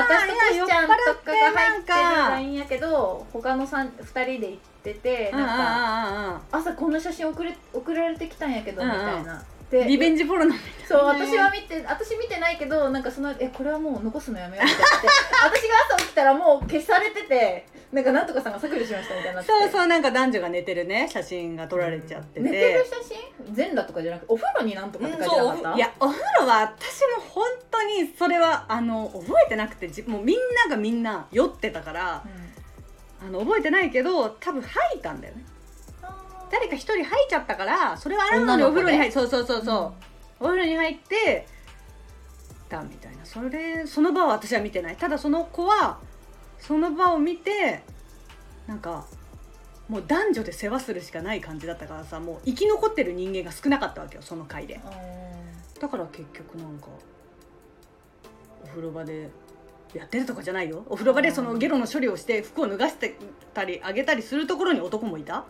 [0.00, 1.98] 私とコシちゃんとかが入ってる
[2.30, 9.44] LINE やけど他の三2人で行っててなんかうん朝こんな写真送れ送られてきたんやけどみたいな
[9.78, 15.08] うんでリベンジポルノみそう私は見て私見てないけどなんかそのえこれはもう残すのやめようみたいになって。
[15.42, 23.14] 私が朝起きたらもう消されててなんかなんとかさんが削除しましたみたいになそうそうなんか男女が寝てるね写真が撮られちゃってて、寝てる写
[23.46, 30.36] 真全裸とかじゃなくてお風呂になんとかって書いてなかった、うんいやお風呂は私も本当にそれはあの覚えてなくてじもうみん
[30.68, 32.52] ながみんな酔ってたからうん。
[33.24, 35.44] あの覚えてないけど多分吐いたんだよね
[36.52, 39.14] 誰か一人吐いちゃったからそれは洗うのにお風呂に入って。
[39.14, 39.94] そうそうそうそ
[40.40, 41.48] う、お風呂に入って
[42.68, 43.24] たみたいな。
[43.24, 44.96] それその場は私は見てない。
[44.96, 45.98] ただその子は
[46.58, 47.82] その場を見て
[48.68, 49.06] なんか
[49.88, 54.78] もう男女で世話するしかない感じだったからさもう生き残ってる人間が少なかったわけよその回で。
[55.80, 56.86] だから結局なんか
[58.62, 59.30] お風呂場で
[59.94, 60.84] やってるとかじゃないよ。
[60.86, 63.16] お風呂場でそのゲロの処理をして服を脱がして
[63.54, 65.44] たりあげたりするところに男もいた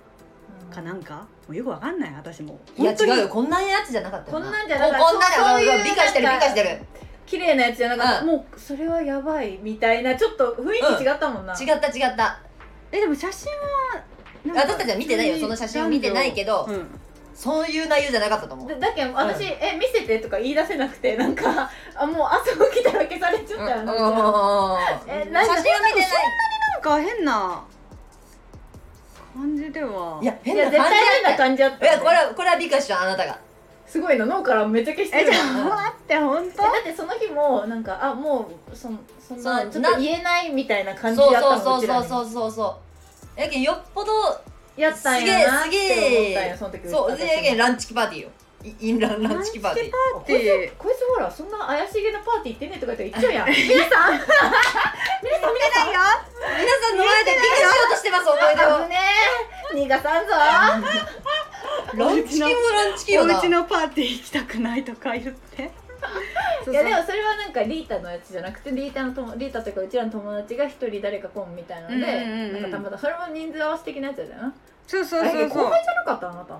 [0.72, 1.14] かなんか？
[1.14, 2.14] もうよくわかんない。
[2.14, 2.58] 私も。
[2.76, 3.28] いや違うよ。
[3.28, 4.38] こんなやつじゃなかったよ。
[4.38, 4.98] こんなんじゃなかった。
[4.98, 6.82] ここんなんじゃそうそういう理解してるなんか理解してる。
[7.26, 8.26] 綺麗なやつじゃなかった、うん。
[8.26, 10.16] もうそれはやばいみたいな。
[10.16, 12.40] ちょっと雰囲気違ったもんな、違った違った。
[12.90, 14.02] えでも写真は
[14.54, 15.38] 私たちは見てないよ。
[15.38, 16.98] その写真を見てないけどうん
[17.34, 18.68] そういう内容じゃなかったと思う。
[18.68, 24.78] だだけど私、え見せてとか言い出せなくてなんかあもう朝起きたら消されちゃったよなみたいな。
[25.08, 26.10] えなんか写真は見てない。
[26.74, 27.64] なんか変な
[29.34, 30.18] 感じでは。
[30.22, 33.38] いや変いや絶な感変なだっ感じだったたいやこれはこれは美化したあなたが。
[33.86, 35.28] すごいの脳からめっちゃ消してる。
[35.28, 35.68] えちょっともん。
[35.68, 36.62] 待って本当？
[36.62, 38.88] えだってその日もなんかあもうそ
[39.20, 42.08] そんなそうちょっと言えないみたいな感じそうやったそうのちらに。
[42.08, 42.76] そうそうそうそ
[43.36, 43.40] う。
[43.40, 44.12] やけんよっぽど
[44.76, 48.28] やったんすげえすやなってげ思ったんやえその時そう私でやけんランチキパーティーよ。
[48.28, 48.32] い
[48.80, 49.90] インランランチキパーティー。
[49.90, 53.48] あこいつこいつほらそんな怪しげなパーティー行ってねとか言って言っちゃうや ん。
[53.48, 53.58] 皆
[53.88, 58.96] さん皆さん皆さん皆さんの前で美化しようとしてます思い出を危ね
[59.72, 59.76] え。
[59.76, 60.32] 逃がさんぞ。
[61.94, 63.36] ランチキもランチキよな。
[63.36, 65.70] おうちのパーティー行きたくないとか言って。
[66.02, 72.62] そうそういやでもそれはなんかリータのやつじゃなくてリータの友リータというかうちらの友達が一人誰か来んみたいなので、うんうんうんうん。
[72.62, 74.52] なんかたまたまそれも人数合わせ的なやつだよな。
[74.86, 75.48] そうそうあれそうそう。
[75.64, 76.54] 後輩じゃなかったあなた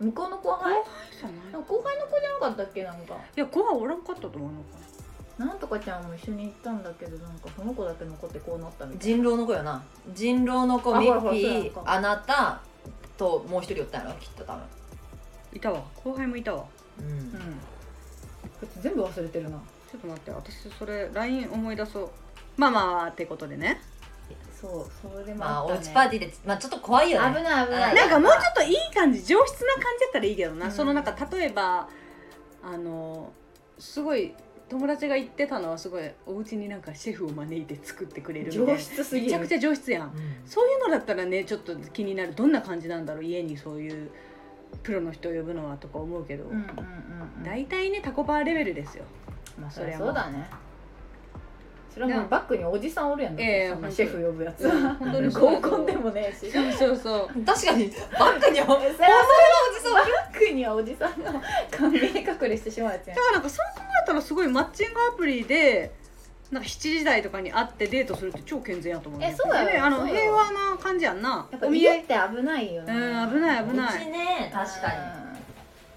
[0.00, 0.74] 向こうの後輩？
[0.74, 1.36] 後輩じゃない。
[1.52, 2.84] 後輩の子じゃなかったっけ？
[2.84, 3.14] なんか。
[3.14, 4.78] いや子はおらんかったと思うのか
[5.38, 5.54] な。
[5.54, 9.82] んとかちゃんも一緒に行ったんだけどなんかその子だけ残ってこうなったみたい人狼の子よな。
[10.14, 12.60] 人狼の子ミあほらほらッピーあなた
[13.16, 14.62] ともう一人おったんやろきっと多分。
[15.54, 15.82] いたわ。
[15.94, 16.64] 後輩もいたわ。
[16.98, 17.06] うん。
[17.08, 17.30] うん。
[17.32, 17.38] こ
[18.64, 19.58] いつ全部忘れてるな。
[19.90, 22.10] ちょっと待って私それ LINE 思い出そう。
[22.56, 23.80] まあまあってことでね
[24.60, 25.80] そうそれもまあおあったね。
[25.80, 27.36] うちパーティーでまあちょっと怖いよね。
[27.36, 27.94] 危ない危ない。
[27.94, 30.72] なんかもうちょっといい感じ上質な感じだったらいいけどな、うん。
[30.72, 31.88] そのなんか例えば
[32.62, 33.32] あの
[33.78, 34.34] すごい
[34.68, 38.72] 友達が言ってたのはすごいお家になんかシェフを招いて作ってくれるみたいな。
[38.72, 39.32] 上質すぎる。
[39.32, 40.08] めちゃくちゃ上質やん。
[40.08, 40.12] うん。
[40.46, 42.34] そういうのだったらねちょっと気になる。
[42.34, 43.24] どんな感じなんだろう。
[43.24, 44.10] 家にそういう
[44.82, 46.62] プロの人を呼ぶのはとか思うけど、うんうんうん
[47.38, 47.44] うん。
[47.44, 49.04] 大体ねタコパーレベルですよ。
[49.60, 50.48] まあそりゃそうだね
[51.96, 54.68] それはもうバッグにおじさんおるやんええそんなシェフ呼ぶやつ。
[54.68, 56.52] うん本当に合コンでもねえし。
[56.52, 57.42] そうそうそう。
[57.42, 61.32] 確かにバッグにはそれはバッグにはおじさんが
[61.70, 63.16] 顔見え隠れしてしまうやつやん。
[63.16, 65.90] だからなんかそう考えたらすごいマッチングアプリで
[66.50, 71.48] なんか7時台とかに会ってデートするって超健全やと思うえそうだよねあの平和な感じやんな。
[71.50, 72.92] やっぱお見合い家って危ないよね。
[72.92, 73.96] うん危ない危ない。
[73.96, 75.20] うちね確かに。
[75.20, 75.25] うん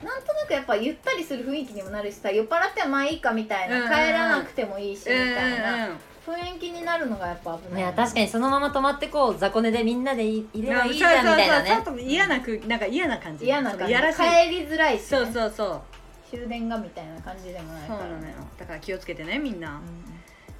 [0.03, 5.97] なんとなくやっぱゆったりする雰囲気にもなるしさ酔っ払ってはまあいいかみたいな、うんうん帰らなくてもいいしみうんたいな、うん
[6.29, 7.81] 雰囲気になるのがやっぱ危ない。
[7.81, 13.45] いや確かにそのまま泊まってこう雑魚寝でみんなでいいればいいじゃんみたいなそうそうねちょっと嫌な空なんか嫌な感じ。
[13.45, 13.83] 嫌な感じ。
[13.85, 15.81] そのやらしい帰りづらいし、ね、そうそうそう。
[16.29, 17.99] 終電がみたいな感じでもないから。
[18.01, 18.33] そうなのよ。
[18.59, 19.69] だから気をつけてねみんな。
[19.69, 19.81] うん。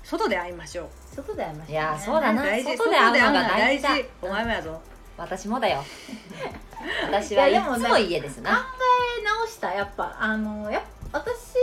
[0.01, 0.87] 外で会いましょう。
[1.15, 2.41] 外で会いました、ね、いやそうだな。
[2.41, 2.77] 大事。
[2.77, 4.09] 外で会うのが大大事。
[4.23, 4.81] お前もやぞ
[5.20, 5.84] 私もだよ。
[7.03, 8.51] 私はいつも家ですな。
[8.51, 8.57] 考
[9.20, 10.15] え直したやっぱ。
[10.20, 10.82] あのやっ
[11.12, 11.55] 私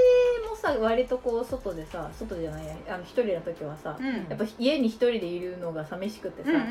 [0.49, 4.07] もさ割とこう外でさ外じゃないやあの一人の時はさ、うん。
[4.07, 6.67] やっぱ家に一人でいるのが寂しくてさ、うんうん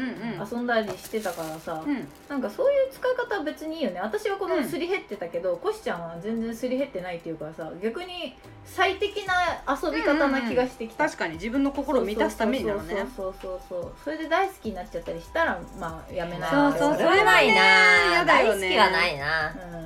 [0.51, 1.95] 遊んだりしてたからさ、うん。
[1.95, 3.99] うんなんかそういう使い方は別にいいよね。
[3.99, 4.65] 私はこのうん。
[4.65, 9.33] すり減ってたけど、コシちゃんは全然すり減ってないっていうからさ逆に最適な
[9.69, 13.05] 遊び方な気がしてきた、確かに自分の心を満たすためになのね。
[13.15, 16.49] そうそうそうそうそうそれで大好きになっちゃったりしたらまあやめない。
[16.49, 18.25] そうそうそれはないなね。
[18.25, 19.51] 大好きはないな。
[19.51, 19.84] うん、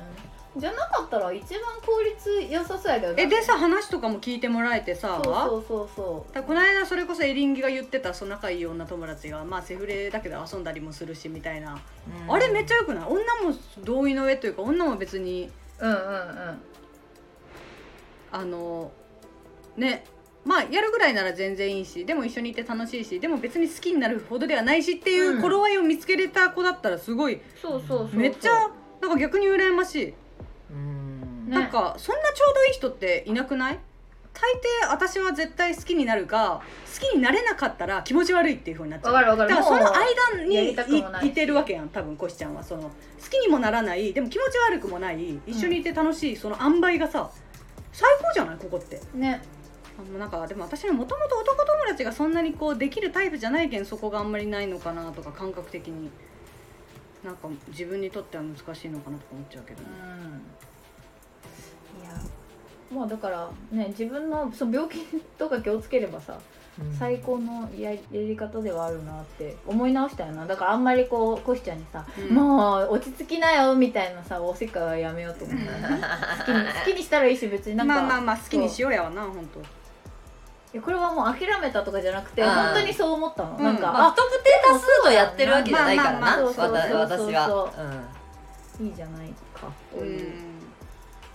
[0.56, 3.22] じゃなかったら一番効率良さそうやけどな。
[3.22, 5.20] えでさ話とかも聞いてもらえてさ。
[5.24, 11.78] そうそうそうそだこの間それこそエリンギが言ってたその仲いい女友達がまあセフレだけど遊んだりもするしみたいな、
[12.28, 13.04] あれめっちゃよくない？
[13.04, 16.58] 女も同意の上というか女も別にううんうんうん。
[18.32, 18.90] あの
[19.76, 20.04] ね。
[20.42, 25.42] まあやるぐらいなら全然いいしでも一緒にいて楽しいしでも別に好きになるほどではないしっていううん。
[25.42, 28.18] 頃合いを見つけれた子だったらすごい、そうそうそうそう。
[28.18, 28.70] めっちゃ
[29.02, 30.14] なんか逆に羨ましい、
[31.50, 33.78] なんかそんなちょうどいい人っていなくない？
[34.32, 34.40] 大
[34.88, 36.62] 抵私は絶対好きになるが
[36.94, 39.12] 好きになれなかったら気持ち悪いっていうふうになっちゃう。
[39.12, 39.48] わかるわかる。
[39.50, 42.62] だからその間にいてるわけやん多分コシちゃんは。
[42.62, 42.90] その好
[43.28, 47.30] きにもならないでも気持ち悪くもない一緒にいて楽しい、その塩梅がさ
[47.92, 48.56] 最高じゃない？
[48.56, 49.00] ここって。
[49.14, 49.42] ね。
[49.98, 56.10] あのなんかでも私はもともと男友達がそんなにこうできるタイプじゃないけんそこがあんまりないのかなとか感覚的に。
[57.22, 59.82] なんか自分にとっては難しいのかなとか思っちゃうけど。
[59.82, 60.30] うね、ん。
[60.30, 60.38] いや
[62.92, 64.98] まあだからね自分のその病気
[65.38, 66.38] とか気をつければさ、
[66.98, 70.46] 最高のややり方ではあるなって思い直したよな。
[70.46, 72.34] だからあんまりこうコシちゃんにさ、うん。
[72.34, 79.60] もう落ち着きなよみたいなさおせっかいはやめようと思って 好きに好きにしたらいいし別になんかまあまあまあ好きにしようやわな本当。
[79.60, 79.62] い
[80.76, 83.64] やこれはもう諦めたとかじゃなくて本当にそう思ったの、うん。
[83.64, 87.34] なんか、まあ不特定多数とやってるわけじゃないからまあなまあまあわたそうそうそうそう。
[87.34, 88.02] 私は
[88.80, 90.06] いいじゃないかこうう。
[90.06, 90.32] いう、ん。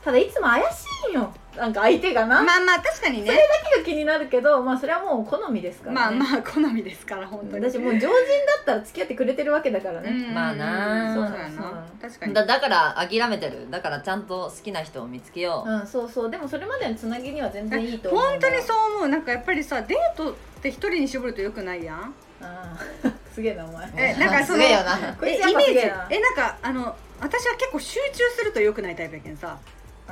[0.03, 3.31] ただいつも怪しいんよなんか相手がな、まあまあ確かにね。
[3.31, 6.17] が気になるけどまあそれはもう好みですからね。
[6.17, 7.69] まあまあ好みですから本当に。
[7.69, 8.13] 私もう常人だ
[8.61, 10.33] ったら付き合ってくれてるわけだからね、うん。
[10.33, 11.13] まあな。
[11.13, 12.33] そうやそうな確かに。
[12.33, 13.69] だだから諦めてる。
[13.69, 16.31] だからちゃんと好きな人を見つけよう、うん、そうそう。
[16.31, 19.09] でもそれまでのつなぎには全然いいと思う本当にうそう思う。
[19.09, 22.13] なんかやっぱりさデートって一人に絞るとよくないやん？
[22.41, 23.89] あー すげえなお前。
[23.95, 25.15] えなんかそのすげえよな。
[25.19, 29.57] こいつやっえイメージぱすげえなえなんかあの私は結構集中するとよくないタイプやけんさ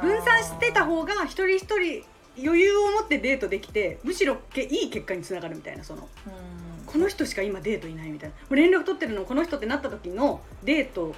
[0.01, 2.03] 分散してた方が一人一人
[2.43, 6.85] 余裕を持ってデートできてむしろけいい結果につながるみたいなそのうん。
[6.85, 8.35] この人しか今デートいないみたいな。
[8.35, 11.15] もう連絡取ってるのこの人ってなった時のデート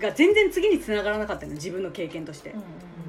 [0.00, 2.62] が全然次につながらなかったの自分の経験として、うん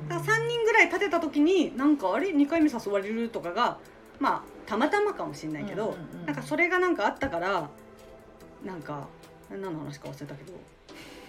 [0.07, 3.77] だから3人ぐらい立てた時になんかあれ？2回目誘われるとかが
[4.19, 6.25] まあたまたまかもしれないけど、うんうんうん。
[6.25, 7.69] なんかそれがなんかあったから
[8.63, 9.07] なんか
[9.51, 10.53] 何の話か忘れたけど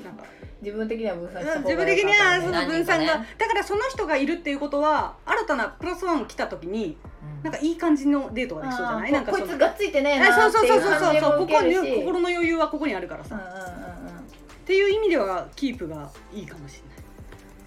[0.05, 0.25] なんか
[0.63, 7.43] 自分的には分散した方が自分的にはその分散が、ねだからその人がいるっていうことは新たなプラスワン来た時にうん。
[7.43, 9.13] なんかいい感じのデートができそうじゃない？
[9.13, 11.39] なんかここいつがっついてねええなそうそうそうそうそう。
[11.39, 14.19] ここ心の余裕はここにあるからさ、うんうんうんうん。
[14.21, 14.23] っ
[14.65, 16.81] ていう意味ではキープがいいかもし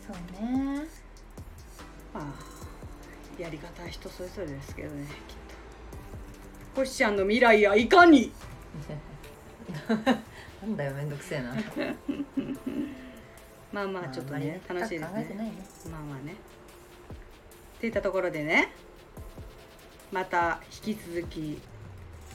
[0.10, 0.40] れない。
[0.40, 0.48] そう
[0.82, 0.88] ね。
[2.14, 5.36] まあやり方は人それぞれですけどねきっ
[6.76, 6.80] と。
[6.82, 8.32] コシちゃんの未来やいかに？
[10.62, 11.56] なんだよめんどくせえな。
[13.74, 15.52] まあまあちょっとね楽しいですね。
[15.90, 16.34] まあまあね。
[16.34, 16.36] っ
[17.82, 18.72] ていったところでね
[20.12, 21.60] また引き続き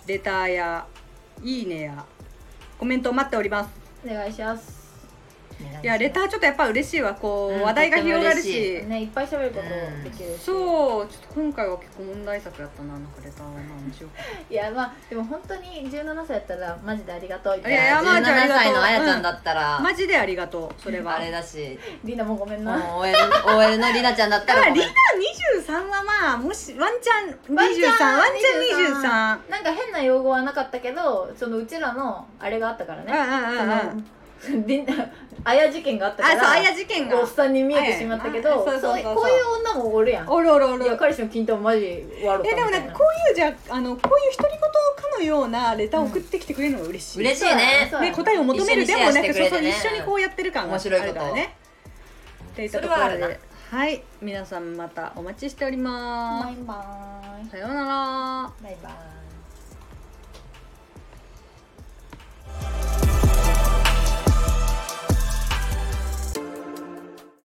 [0.07, 0.87] レターや
[1.43, 2.05] いいねや
[2.79, 3.71] コメントを待っております。
[4.05, 4.86] お願いします
[5.83, 7.15] いやレターちょっとやっぱ嬉しいわ。
[7.15, 8.83] こう、うん話題が広がるし。
[8.87, 9.69] ねいっぱい喋ること
[10.05, 11.07] できるし、そう。
[11.07, 12.93] ちょっと今回は結構問題作やったな。
[12.95, 14.15] なんかレターはまあ面白か。
[14.21, 17.57] っいやまあでも本当に17歳やったらマジでありがとう。
[17.57, 18.59] みたいいやいやなまあじゃああり17がとう。
[18.59, 21.17] 歳のあやちゃんだったら、たマジでありがとうそれは。
[21.17, 21.79] あれだし。
[22.05, 23.15] リナもごめんな、もう OL,
[23.57, 24.87] OL のりなちゃんだっただかららリナ
[25.67, 33.59] 23はまあもしワンチャン23ワンチャンワンチャン23なんか変な用語はなかったけどそのうちらのあれがあったからね、うんうんうんうん。
[33.59, 34.05] そのリン
[35.45, 37.21] あや事件があったからあそうあや事件が。
[37.21, 40.29] おっさんに見えてしまったけど、そうそうそうこういう女もおるやん。
[40.29, 40.85] おるおるおる。
[40.85, 47.91] いや彼氏の金玉マジ悪くえでもなんかこういうじゃあのこういう独り言かのようなレターを送ってきてくれるのが嬉しい、うん、嬉しいね。
[48.01, 51.57] ね、答えを求めるでもなく、ね、そうそう一緒にこうやってる感があるからね。
[52.53, 54.03] っていったところではい。
[54.23, 56.45] 皆さんまたお待ちしております。
[56.47, 57.51] バイバイ。
[57.51, 58.53] さようなら。
[58.63, 58.91] バイバ
[63.03, 63.06] イ。